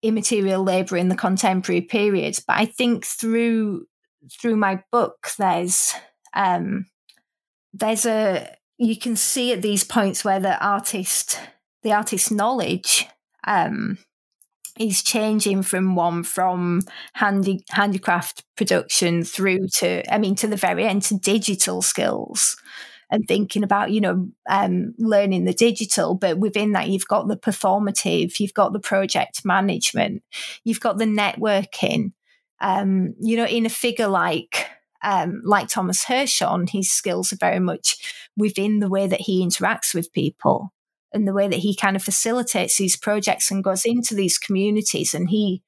[0.03, 2.37] immaterial labor in the contemporary period.
[2.45, 3.87] But I think through
[4.31, 5.93] through my book, there's
[6.35, 6.85] um,
[7.73, 11.39] there's a you can see at these points where the artist,
[11.83, 13.07] the artist's knowledge,
[13.47, 13.97] um,
[14.77, 16.81] is changing from one from
[17.13, 22.57] handy handicraft production through to, I mean, to the very end to digital skills
[23.13, 27.37] and thinking about you know um, learning the digital but within that you've got the
[27.37, 30.23] performative you've got the project management
[30.63, 32.11] you've got the networking
[32.59, 34.67] um, you know in a figure like
[35.03, 37.97] um, like Thomas Hirschhorn, his skills are very much
[38.37, 40.71] within the way that he interacts with people
[41.13, 45.13] and the way that he kind of facilitates these projects and goes into these communities.
[45.13, 45.61] And he,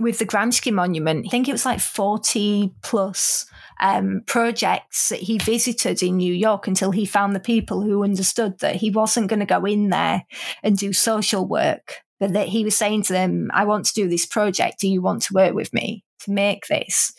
[0.00, 3.46] with the Gramsci Monument, I think it was like 40 plus
[3.80, 8.58] um, projects that he visited in New York until he found the people who understood
[8.60, 10.24] that he wasn't going to go in there
[10.62, 14.08] and do social work, but that he was saying to them, I want to do
[14.08, 14.80] this project.
[14.80, 17.12] Do you want to work with me to make this?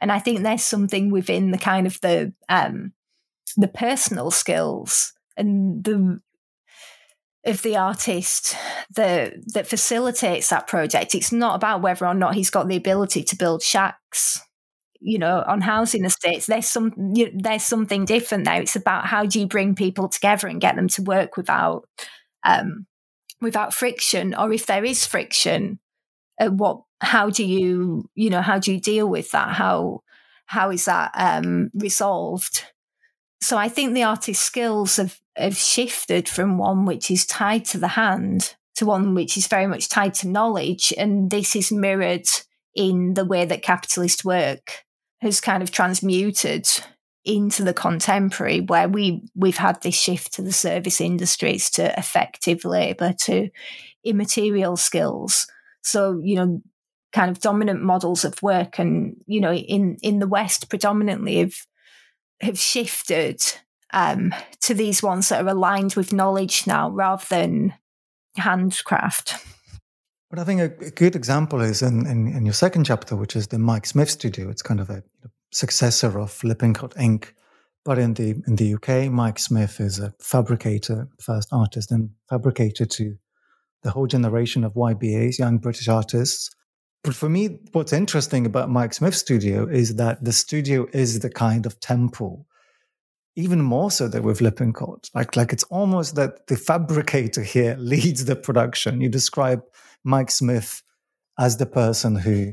[0.00, 2.92] And I think there's something within the kind of the um,
[3.56, 6.20] the personal skills and the
[7.44, 8.56] of the artist
[8.94, 11.14] that that facilitates that project.
[11.14, 14.40] It's not about whether or not he's got the ability to build shacks,
[15.00, 16.46] you know, on housing estates.
[16.46, 18.60] There's some you know, there's something different there.
[18.62, 21.88] It's about how do you bring people together and get them to work without
[22.44, 22.86] um,
[23.40, 25.78] without friction, or if there is friction,
[26.40, 30.00] uh, what how do you you know how do you deal with that how
[30.46, 32.66] how is that um, resolved
[33.42, 37.78] so i think the artist's skills have, have shifted from one which is tied to
[37.78, 42.26] the hand to one which is very much tied to knowledge and this is mirrored
[42.74, 44.84] in the way that capitalist work
[45.20, 46.66] has kind of transmuted
[47.24, 52.64] into the contemporary where we we've had this shift to the service industries to affective
[52.64, 53.48] labor to
[54.04, 55.46] immaterial skills.
[55.82, 56.62] So you know
[57.12, 61.54] kind of dominant models of work and you know in in the west predominantly have
[62.42, 63.40] have shifted
[63.92, 67.74] um, to these ones that are aligned with knowledge now rather than
[68.36, 69.36] handcraft.
[70.30, 73.48] But i think a, good example is in, in, in your second chapter which is
[73.48, 74.48] the mike smith studio.
[74.48, 75.02] It's kind of a
[75.52, 77.32] successor of lippincott inc
[77.84, 82.86] but in the in the uk mike smith is a fabricator first artist and fabricator
[82.86, 83.18] to
[83.82, 86.50] the whole generation of ybas young british artists
[87.04, 91.30] but for me, what's interesting about Mike Smith's studio is that the studio is the
[91.30, 92.46] kind of temple,
[93.34, 95.10] even more so than with Lippincott.
[95.12, 99.00] Like, like it's almost that the fabricator here leads the production.
[99.00, 99.62] You describe
[100.04, 100.82] Mike Smith
[101.38, 102.52] as the person who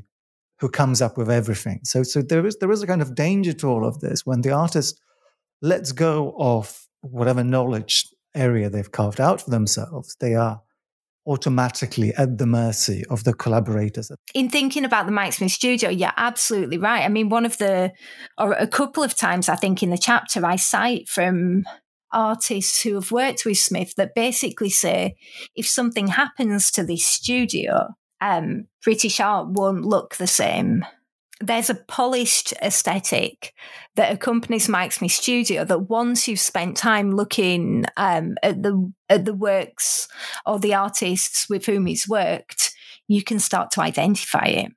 [0.59, 1.79] who comes up with everything.
[1.83, 4.41] So, so there is there is a kind of danger to all of this when
[4.41, 4.99] the artist
[5.62, 10.15] lets go of whatever knowledge area they've carved out for themselves.
[10.19, 10.62] They are
[11.25, 14.12] automatically at the mercy of the collaborators.
[14.34, 17.03] In thinking about the Mike Smith studio, you're absolutely right.
[17.03, 17.91] I mean, one of the,
[18.38, 21.63] or a couple of times I think in the chapter, I cite from
[22.12, 25.15] artists who have worked with Smith that basically say
[25.55, 27.89] if something happens to this studio,
[28.21, 30.85] um, British art won't look the same
[31.40, 33.54] there's a polished aesthetic
[33.96, 39.25] that accompanies Mike Smith Studio that once you've spent time looking um, at the at
[39.25, 40.08] the works
[40.46, 42.73] or the artists with whom he's worked,
[43.08, 44.71] you can start to identify it.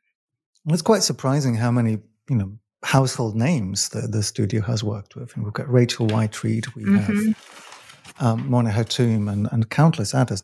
[0.65, 1.99] Well, it's quite surprising how many
[2.31, 2.53] you know
[2.85, 5.35] household names that the studio has worked with.
[5.35, 6.97] And we've got Rachel Whiteread, we mm-hmm.
[6.97, 10.43] have um, Mona Hatoum, and, and countless others.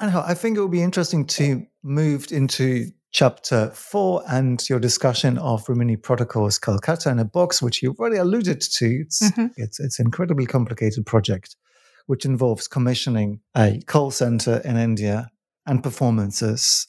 [0.00, 5.38] Anyhow, I think it would be interesting to move into chapter four and your discussion
[5.38, 9.00] of Rimini Protokoll's Calcutta in a box, which you've already alluded to.
[9.00, 9.46] It's, mm-hmm.
[9.56, 11.56] it's, it's an incredibly complicated project,
[12.04, 15.30] which involves commissioning a call center in India
[15.64, 16.88] and performances.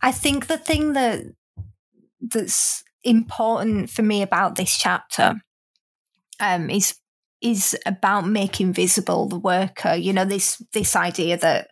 [0.00, 1.26] I think the thing that
[2.20, 5.40] that's important for me about this chapter
[6.40, 6.96] um, is
[7.40, 9.94] is about making visible the worker.
[9.94, 11.68] You know, this this idea that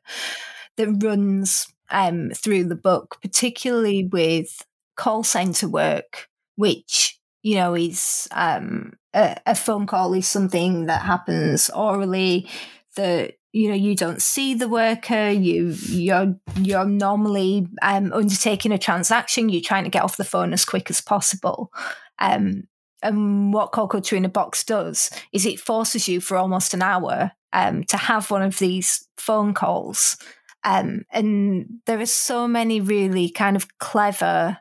[0.76, 4.64] that runs um, through the book, particularly with
[4.96, 11.02] call center work, which you know is um, a, a, phone call is something that
[11.02, 12.48] happens orally.
[12.96, 15.30] That you know you don't see the worker.
[15.30, 19.48] You you're you're normally um, undertaking a transaction.
[19.48, 21.72] You're trying to get off the phone as quick as possible.
[22.18, 22.64] Um,
[23.02, 26.82] and what Call Cutta in a Box does is it forces you for almost an
[26.82, 30.16] hour um, to have one of these phone calls
[30.64, 34.58] um, and there are so many really kind of clever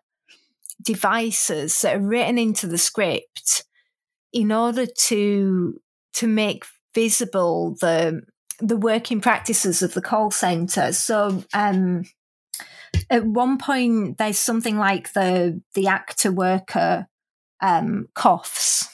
[0.81, 3.65] devices that are written into the script
[4.31, 5.79] in order to
[6.13, 8.21] to make visible the
[8.59, 10.91] the working practices of the call center.
[10.91, 12.03] So um,
[13.09, 17.07] at one point, there's something like the the actor worker
[17.61, 18.87] um, coughs,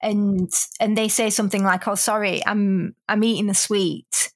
[0.00, 4.31] and and they say something like, "Oh, sorry, I'm I'm eating a sweet,"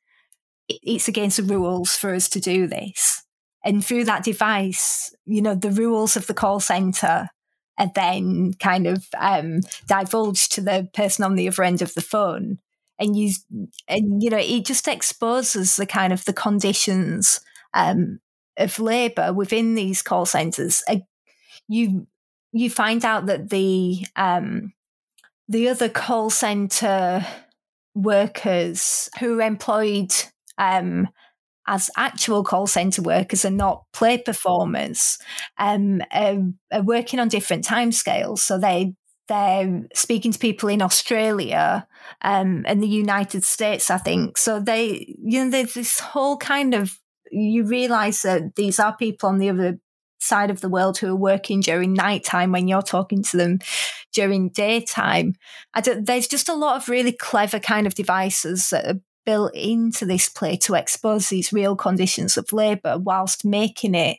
[0.68, 3.22] it's against the rules for us to do this.
[3.64, 7.28] And through that device, you know, the rules of the call center
[7.78, 12.00] are then kind of um, divulged to the person on the other end of the
[12.00, 12.58] phone.
[12.98, 13.32] And you,
[13.88, 17.40] and you know, it just exposes the kind of the conditions
[17.74, 18.20] um,
[18.56, 20.82] of labour within these call centres.
[21.68, 22.06] You
[22.52, 24.72] you find out that the um,
[25.48, 27.26] the other call centre
[27.94, 30.12] workers who are employed
[30.58, 31.08] um,
[31.66, 35.18] as actual call center workers and not play performers
[35.58, 36.38] um, are,
[36.72, 38.38] are working on different timescales.
[38.38, 38.94] So they
[39.28, 41.86] they're speaking to people in Australia
[42.22, 44.38] um, and the United States, I think.
[44.38, 47.00] So they, you know, there's this whole kind of
[47.32, 49.78] you realize that these are people on the other
[50.20, 53.58] side of the world who are working during nighttime when you're talking to them
[54.12, 55.34] during daytime.
[56.00, 60.28] there's just a lot of really clever kind of devices that are built into this
[60.30, 64.18] play to expose these real conditions of labour whilst making it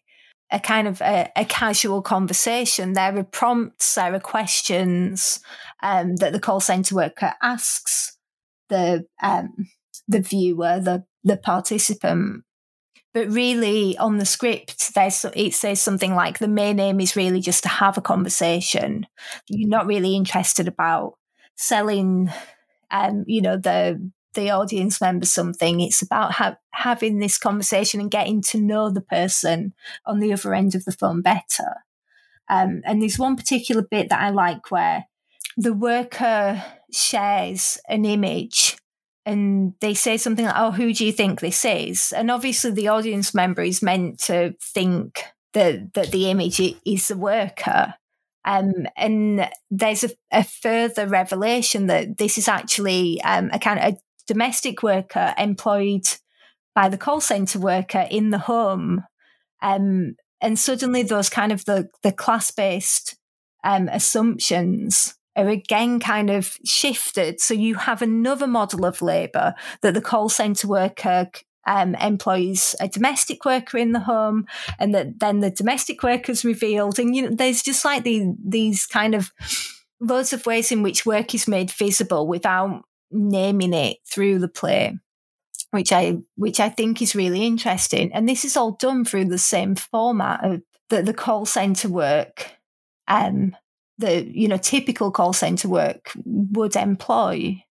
[0.51, 2.93] a kind of a, a, casual conversation.
[2.93, 5.39] There are prompts, there are questions
[5.81, 8.17] um, that the call centre worker asks
[8.69, 9.69] the um,
[10.07, 12.43] the viewer, the the participant.
[13.13, 17.41] But really, on the script, there's it says something like the main aim is really
[17.41, 19.07] just to have a conversation.
[19.49, 21.13] You're not really interested about
[21.55, 22.29] selling,
[22.91, 25.81] um, you know, the the audience member something.
[25.81, 29.73] It's about ha- having this conversation and getting to know the person
[30.05, 31.83] on the other end of the phone better.
[32.49, 35.07] Um, and there's one particular bit that I like where
[35.57, 36.63] the worker
[36.93, 38.77] shares an image
[39.25, 42.13] and they say something like, Oh, who do you think this is?
[42.13, 45.23] And obviously, the audience member is meant to think
[45.53, 47.95] that, that the image is the worker.
[48.45, 53.93] Um, and there's a, a, further revelation that this is actually um, a kind of
[53.93, 53.97] a
[54.27, 56.07] domestic worker employed
[56.75, 59.03] by the call center worker in the home.
[59.61, 63.15] Um, and suddenly those kind of the, the class based
[63.63, 67.39] um, assumptions are again kind of shifted.
[67.39, 71.29] So you have another model of labour that the call centre worker
[71.67, 74.45] um, employs a domestic worker in the home,
[74.79, 76.97] and that then the domestic workers revealed.
[76.97, 79.31] And you know, there's just like the, these kind of
[79.99, 84.97] loads of ways in which work is made visible without naming it through the play
[85.71, 88.11] which I which I think is really interesting.
[88.13, 92.51] And this is all done through the same format of the, the call center work,
[93.07, 93.55] um,
[93.97, 97.63] the you know typical call center work would employ.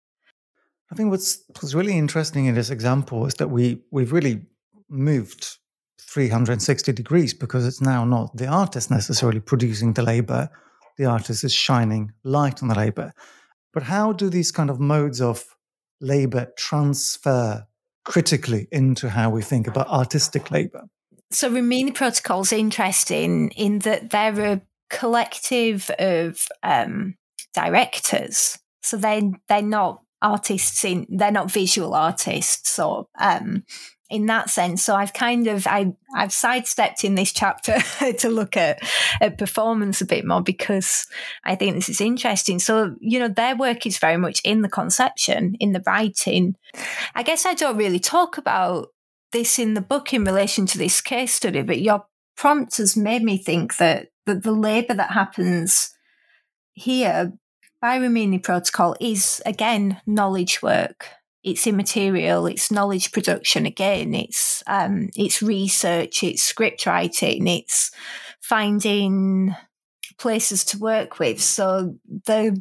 [0.90, 4.42] I think what's what's really interesting in this example is that we we've really
[4.88, 5.58] moved
[6.00, 10.48] 360 degrees because it's now not the artist necessarily producing the labor,
[10.96, 13.12] the artist is shining light on the labor.
[13.76, 15.44] But how do these kind of modes of
[16.00, 17.66] labor transfer
[18.06, 20.84] critically into how we think about artistic labor?
[21.30, 27.16] So, Rimini Protokoll is interesting in that they're a collective of um,
[27.52, 28.58] directors.
[28.82, 33.64] So they they're not artists in they're not visual artists or um,
[34.08, 34.82] in that sense.
[34.82, 37.78] So I've kind of I I've sidestepped in this chapter
[38.18, 38.80] to look at
[39.20, 41.06] at performance a bit more because
[41.44, 42.58] I think this is interesting.
[42.58, 46.56] So you know their work is very much in the conception, in the writing.
[47.14, 48.88] I guess I don't really talk about
[49.32, 53.22] this in the book in relation to this case study, but your prompt has made
[53.22, 55.92] me think that that the labour that happens
[56.72, 57.32] here
[57.80, 61.08] by Rimini Protokoll is again knowledge work
[61.46, 67.92] it's immaterial, it's knowledge production again, it's um, it's research, it's script writing, it's
[68.40, 69.54] finding
[70.18, 71.40] places to work with.
[71.40, 71.94] So
[72.26, 72.60] the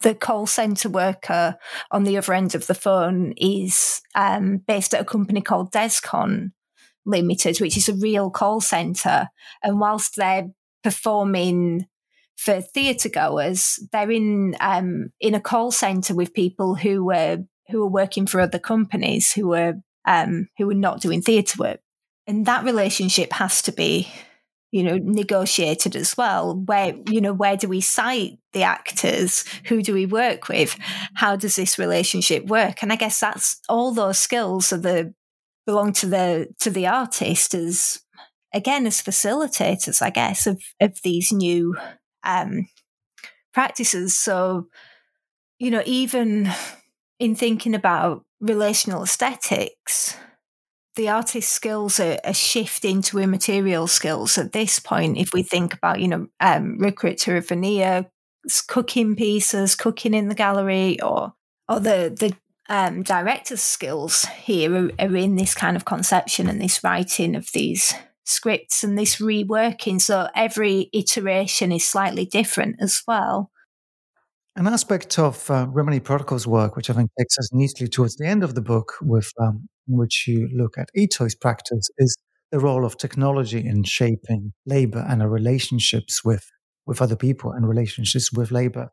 [0.00, 1.56] the call center worker
[1.92, 6.50] on the other end of the phone is um, based at a company called Descon
[7.06, 9.28] Limited, which is a real call center.
[9.62, 10.48] And whilst they're
[10.82, 11.86] performing
[12.36, 17.38] for theatre goers, they're in um, in a call center with people who were
[17.68, 19.74] who were working for other companies who were
[20.06, 21.80] um, who were not doing theatre work,
[22.26, 24.08] and that relationship has to be,
[24.70, 26.54] you know, negotiated as well.
[26.54, 29.44] Where you know where do we cite the actors?
[29.66, 30.76] Who do we work with?
[31.14, 32.82] How does this relationship work?
[32.82, 35.14] And I guess that's all those skills are the
[35.66, 38.00] belong to the to the artist as
[38.52, 41.76] again as facilitators, I guess, of of these new
[42.24, 42.68] um,
[43.52, 44.18] practices.
[44.18, 44.68] So,
[45.58, 46.50] you know, even
[47.18, 50.16] in thinking about relational aesthetics,
[50.96, 55.18] the artist's skills are, are shifting to immaterial skills at this point.
[55.18, 58.06] If we think about, you know, um, a veneer,
[58.68, 61.34] cooking pieces, cooking in the gallery, or
[61.68, 62.36] or the the
[62.68, 67.50] um, director's skills here are, are in this kind of conception and this writing of
[67.52, 67.94] these
[68.24, 70.00] scripts and this reworking.
[70.00, 73.50] So every iteration is slightly different as well.
[74.56, 78.26] An aspect of uh, Rimini Protokoll's work, which I think takes us neatly towards the
[78.26, 82.16] end of the book, with um, in which you look at etoy's practice, is
[82.52, 86.48] the role of technology in shaping labor and our relationships with
[86.86, 88.90] with other people and relationships with labor.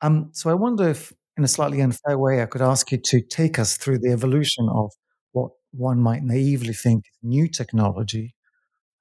[0.00, 3.20] Um, so I wonder if, in a slightly unfair way, I could ask you to
[3.20, 4.92] take us through the evolution of
[5.32, 8.34] what one might naively think new technology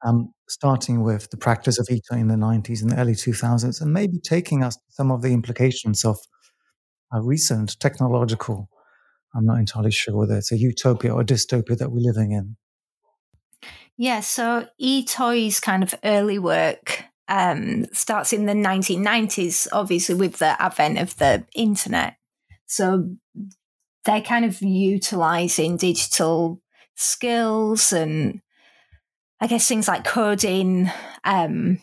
[0.06, 3.94] um, starting with the practice of etoy in the 90s and the early 2000s, and
[3.94, 6.18] maybe taking us to some of the implications of
[7.12, 8.70] a recent technological,
[9.36, 12.58] I'm not entirely sure whether it's a utopia or a dystopia that we're living in.
[13.98, 20.62] Yeah, so etoy's kind of early work um, starts in the 1990s, obviously with the
[20.62, 22.16] advent of the internet.
[22.68, 23.16] So
[24.06, 26.62] they're kind of utilizing digital
[26.96, 28.42] skills and
[29.40, 30.90] I guess things like coding
[31.24, 31.80] um,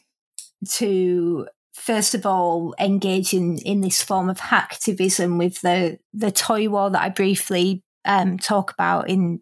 [0.70, 6.92] to first of all engage in in this form of hacktivism with the the Toywar
[6.92, 9.40] that I briefly um, talk about in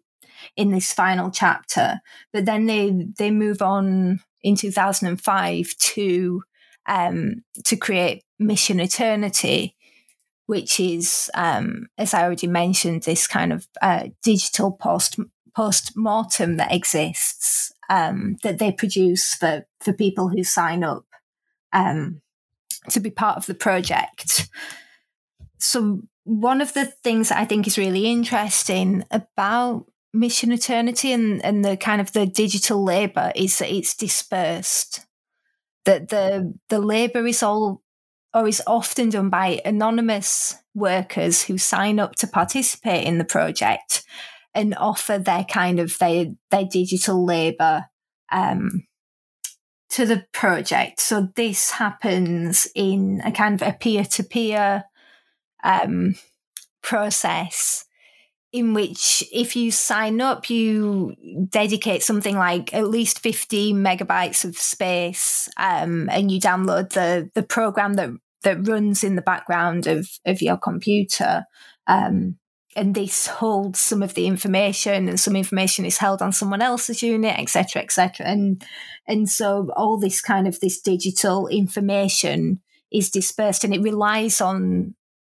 [0.55, 2.01] in this final chapter.
[2.31, 6.43] But then they they move on in 2005 to
[6.85, 9.75] um, to create Mission Eternity,
[10.47, 15.17] which is, um, as I already mentioned, this kind of uh, digital post
[15.55, 21.05] post mortem that exists um, that they produce for for people who sign up
[21.71, 22.21] um,
[22.89, 24.49] to be part of the project.
[25.59, 31.43] So one of the things that I think is really interesting about Mission Eternity and,
[31.43, 35.01] and the kind of the digital labour is that it's dispersed.
[35.85, 37.81] That the the labour is all
[38.33, 44.03] or is often done by anonymous workers who sign up to participate in the project
[44.55, 47.85] and offer their kind of their their digital labor
[48.31, 48.85] um,
[49.89, 50.99] to the project.
[50.99, 54.85] So this happens in a kind of a peer to peer
[56.81, 57.85] process
[58.51, 61.15] in which if you sign up, you
[61.49, 67.41] dedicate something like at least 50 megabytes of space um, and you download the, the
[67.41, 68.11] program that,
[68.43, 71.45] that runs in the background of, of your computer.
[71.87, 72.37] Um,
[72.75, 77.03] and this holds some of the information and some information is held on someone else's
[77.03, 78.63] unit etc etc and
[79.07, 82.61] and so all this kind of this digital information
[82.91, 84.95] is dispersed and it relies on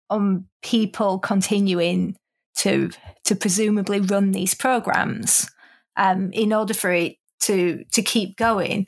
[0.10, 2.16] on people continuing
[2.56, 2.90] to
[3.24, 5.50] to presumably run these programs
[5.98, 8.88] um, in order for it to to keep going.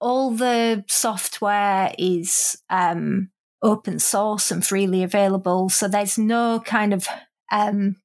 [0.00, 3.30] All the software is um,
[3.62, 7.08] open source and freely available so there's no kind of
[7.50, 7.96] um,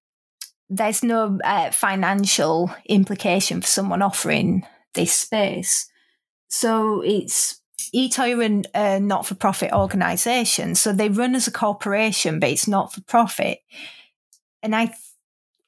[0.70, 5.90] there's no uh, financial implication for someone offering this space.
[6.50, 7.62] So it's
[7.94, 10.76] eToy a not for profit organisation.
[10.76, 13.60] So they run as a corporation, but it's not for profit.
[14.64, 14.94] And I,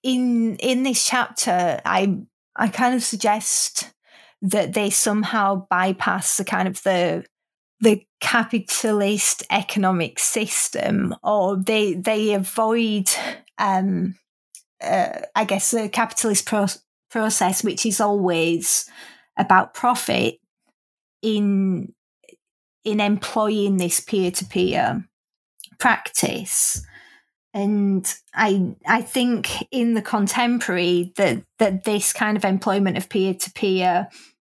[0.04, 2.18] in in this chapter, I
[2.56, 3.92] I kind of suggest
[4.42, 7.26] that they somehow bypass the kind of the
[7.80, 13.10] the capitalist economic system, or they they avoid,
[13.58, 14.16] um,
[14.82, 16.68] uh, I guess, the capitalist pro-
[17.10, 18.90] process, which is always
[19.38, 20.40] about profit
[21.22, 21.94] in
[22.84, 25.06] in employing this peer to peer
[25.80, 26.86] practice.
[27.54, 33.34] And I I think in the contemporary that that this kind of employment of peer
[33.34, 34.10] to peer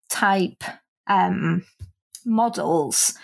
[0.09, 0.63] type
[1.07, 1.65] um,
[2.25, 3.15] models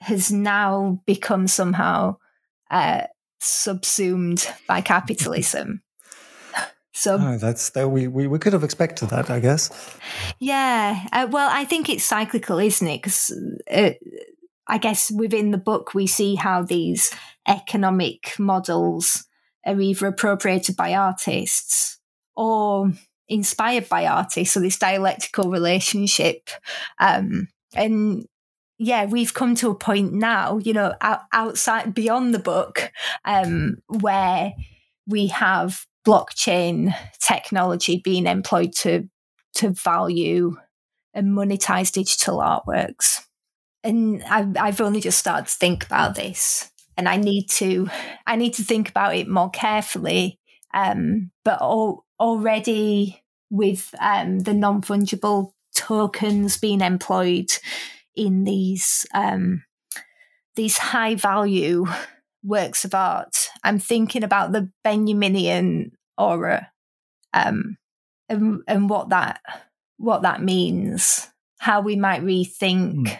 [0.00, 2.16] has now become somehow
[2.70, 3.02] uh,
[3.40, 5.82] subsumed by capitalism.
[6.92, 9.70] So oh, that's that we, we we could have expected that, I guess.
[10.38, 12.98] Yeah, uh, well, I think it's cyclical, isn't it?
[12.98, 13.34] Because
[13.72, 13.92] uh,
[14.66, 17.10] I guess within the book we see how these
[17.48, 19.26] economic models
[19.64, 21.98] are either appropriated by artists
[22.36, 22.92] or
[23.28, 24.52] inspired by artists.
[24.52, 26.50] So this dialectical relationship,
[26.98, 28.26] um, and
[28.82, 32.90] yeah, we've come to a point now, you know, out, outside beyond the book,
[33.26, 34.54] um, where
[35.06, 39.06] we have blockchain technology being employed to
[39.52, 40.56] to value
[41.12, 43.26] and monetize digital artworks.
[43.84, 47.90] And I've, I've only just started to think about this, and I need to
[48.26, 50.38] I need to think about it more carefully.
[50.72, 57.52] Um, but already with um, the non fungible tokens being employed
[58.14, 59.64] in these um,
[60.56, 61.86] these high value
[62.42, 63.48] works of art.
[63.62, 66.70] I'm thinking about the Benjaminian aura,
[67.32, 67.76] um,
[68.28, 69.40] and and what that
[69.96, 73.06] what that means, how we might rethink.
[73.06, 73.18] Mm.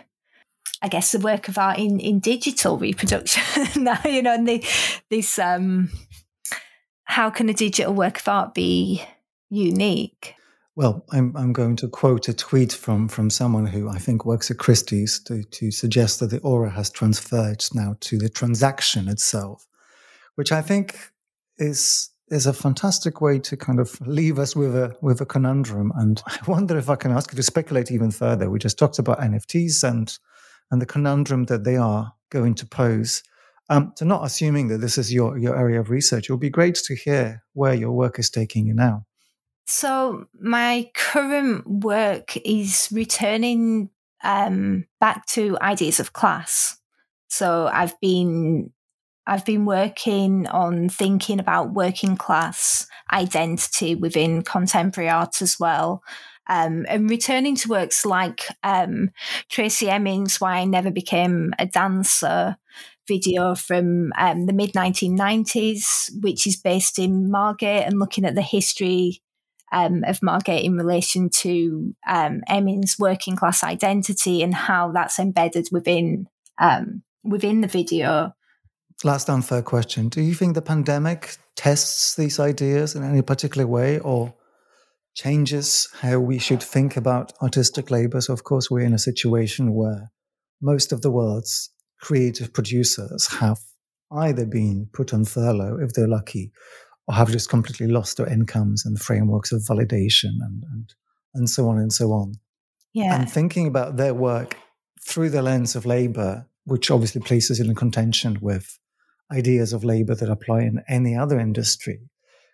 [0.82, 3.42] I guess the work of art in, in digital reproduction.
[3.84, 4.64] now, you know, and the,
[5.10, 5.90] this um,
[7.04, 9.04] how can a digital work of art be
[9.50, 10.34] unique?
[10.80, 14.50] Well, I'm, I'm going to quote a tweet from, from someone who I think works
[14.50, 19.66] at Christie's to, to suggest that the aura has transferred now to the transaction itself,
[20.36, 20.98] which I think
[21.58, 25.92] is is a fantastic way to kind of leave us with a with a conundrum.
[25.96, 28.48] And I wonder if I can ask you to speculate even further.
[28.48, 30.18] We just talked about NFTs and
[30.70, 33.22] and the conundrum that they are going to pose.
[33.68, 36.48] Um, so, not assuming that this is your your area of research, it would be
[36.48, 39.04] great to hear where your work is taking you now.
[39.72, 43.90] So my current work is returning
[44.24, 46.76] um, back to ideas of class.
[47.28, 48.72] So I've been
[49.28, 56.02] I've been working on thinking about working class identity within contemporary art as well.
[56.48, 59.10] Um, and returning to works like um,
[59.50, 62.56] Tracey Emin's Why I Never Became a Dancer
[63.06, 68.42] video from um, the mid 1990s, which is based in Margate and looking at the
[68.42, 69.22] history
[69.72, 75.68] um, of Margate in relation to um, Emin's working class identity and how that's embedded
[75.70, 76.26] within
[76.58, 78.32] um, within the video.
[79.04, 83.98] Last unfair question: Do you think the pandemic tests these ideas in any particular way,
[84.00, 84.34] or
[85.14, 88.20] changes how we should think about artistic labor?
[88.20, 90.10] So, of course, we're in a situation where
[90.60, 93.58] most of the world's creative producers have
[94.12, 96.52] either been put on furlough if they're lucky
[97.10, 100.94] or have just completely lost their incomes and frameworks of validation and, and,
[101.34, 102.34] and so on and so on.
[102.92, 103.18] Yeah.
[103.18, 104.56] And thinking about their work
[105.02, 108.78] through the lens of labor, which obviously places it in contention with
[109.32, 111.98] ideas of labor that apply in any other industry,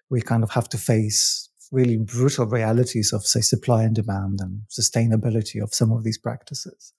[0.08, 4.62] we kind of have to face really brutal realities of, say, supply and demand and
[4.70, 6.94] sustainability of some of these practices.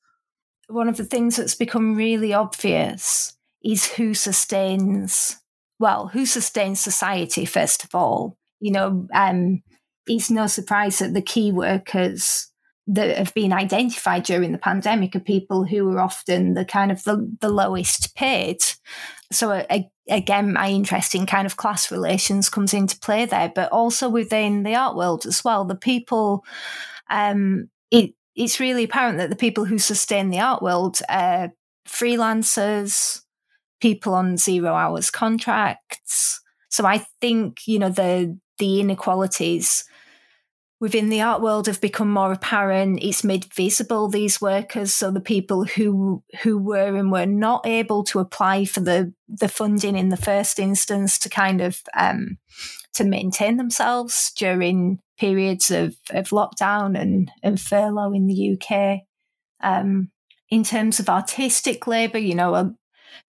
[0.67, 3.33] One of the things that's become really obvious
[3.63, 5.37] is who sustains
[5.79, 8.37] well, who sustains society, first of all?
[8.59, 9.61] You know, um,
[10.07, 12.51] it's no surprise that the key workers
[12.87, 17.03] that have been identified during the pandemic are people who are often the kind of
[17.03, 18.59] the, the lowest paid.
[19.31, 23.71] So uh, again, my interest in kind of class relations comes into play there, but
[23.71, 25.65] also within the art world as well.
[25.65, 26.45] The people,
[27.09, 31.51] um, it, it's really apparent that the people who sustain the art world are
[31.87, 33.21] freelancers,
[33.79, 36.41] people on zero hours contracts.
[36.69, 39.83] So I think, you know, the the inequalities
[40.79, 42.99] within the art world have become more apparent.
[43.01, 44.93] It's made visible these workers.
[44.93, 49.49] So the people who who were and were not able to apply for the the
[49.49, 52.37] funding in the first instance to kind of um,
[52.93, 59.01] to maintain themselves during periods of, of lockdown and, and furlough in the UK.
[59.61, 60.11] Um,
[60.49, 62.75] in terms of artistic labour, you know,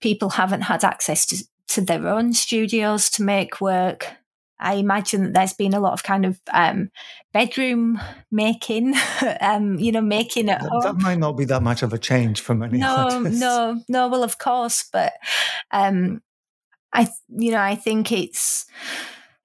[0.01, 4.13] people haven't had access to, to their own studios to make work.
[4.61, 6.91] I imagine that there's been a lot of kind of um,
[7.33, 8.01] bedroom
[8.31, 8.95] making,
[9.41, 10.83] um, you know, making at that, home.
[10.83, 13.41] That might not be that much of a change for many no, artists.
[13.41, 15.13] No, no, well, of course, but
[15.71, 16.23] um,
[16.93, 18.67] I, you know, I think it's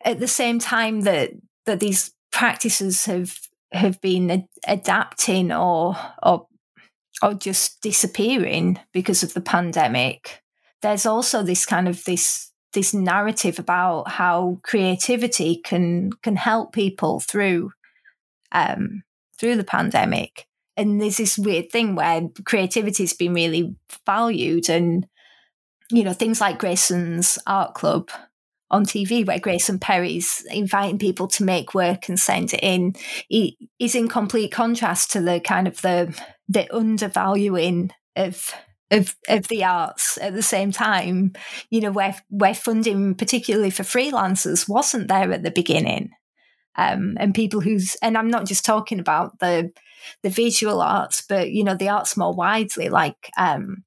[0.04, 1.32] at the same time that
[1.66, 3.38] that these practices have
[3.72, 6.48] have been ad- adapting or or
[7.24, 10.44] or just disappearing because of the pandemic.
[10.82, 17.22] There's also this kind of this this narrative about how creativity can can help people
[17.22, 17.72] through
[18.52, 19.04] um,
[19.40, 20.46] through the pandemic.
[20.76, 25.08] And there's this weird thing where creativity has been really valued, and
[25.90, 28.10] you know things like Grayson's Art Club
[28.74, 32.96] on TV, where Grayson Perry's inviting people to make work and send it in,
[33.30, 36.20] is in complete contrast to the kind of the
[36.50, 38.54] the undervaluing of
[38.92, 41.34] of of the arts at the same time.
[41.70, 46.10] You know where where funding particularly for freelancers wasn't there at the beginning.
[46.76, 49.72] Um, and people who's and i'm not just talking about the
[50.24, 53.84] the visual arts but you know the arts more widely like um,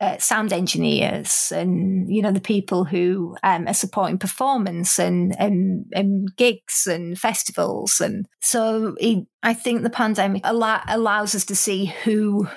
[0.00, 5.86] uh, sound engineers and you know the people who um, are supporting performance and, and
[5.92, 8.96] and gigs and festivals and so
[9.42, 12.48] I think the pandemic allow, allows us to see who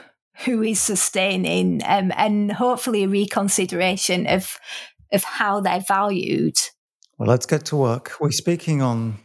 [0.46, 4.58] who is sustaining um, and hopefully a reconsideration of
[5.12, 6.58] of how they're valued.
[7.18, 8.14] Well, let's get to work.
[8.20, 9.20] We're speaking on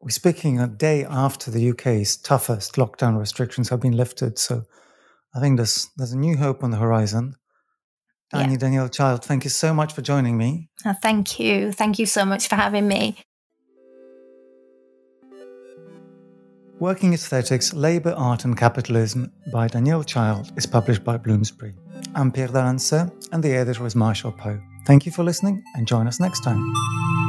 [0.00, 4.38] we're speaking a day after the UK's toughest lockdown restrictions have been lifted.
[4.38, 4.62] So
[5.34, 7.36] I think there's there's a new hope on the horizon.
[8.32, 8.56] Yeah.
[8.56, 10.68] Danielle Child, thank you so much for joining me.
[10.84, 11.72] Oh, thank you.
[11.72, 13.16] Thank you so much for having me.
[16.78, 21.74] Working Aesthetics, Labour, Art and Capitalism by Danielle Child is published by Bloomsbury.
[22.14, 24.60] I'm Pierre d'Alancaisez, and the editor is Marshall Poe.
[24.86, 27.25] Thank you for listening and join us next time.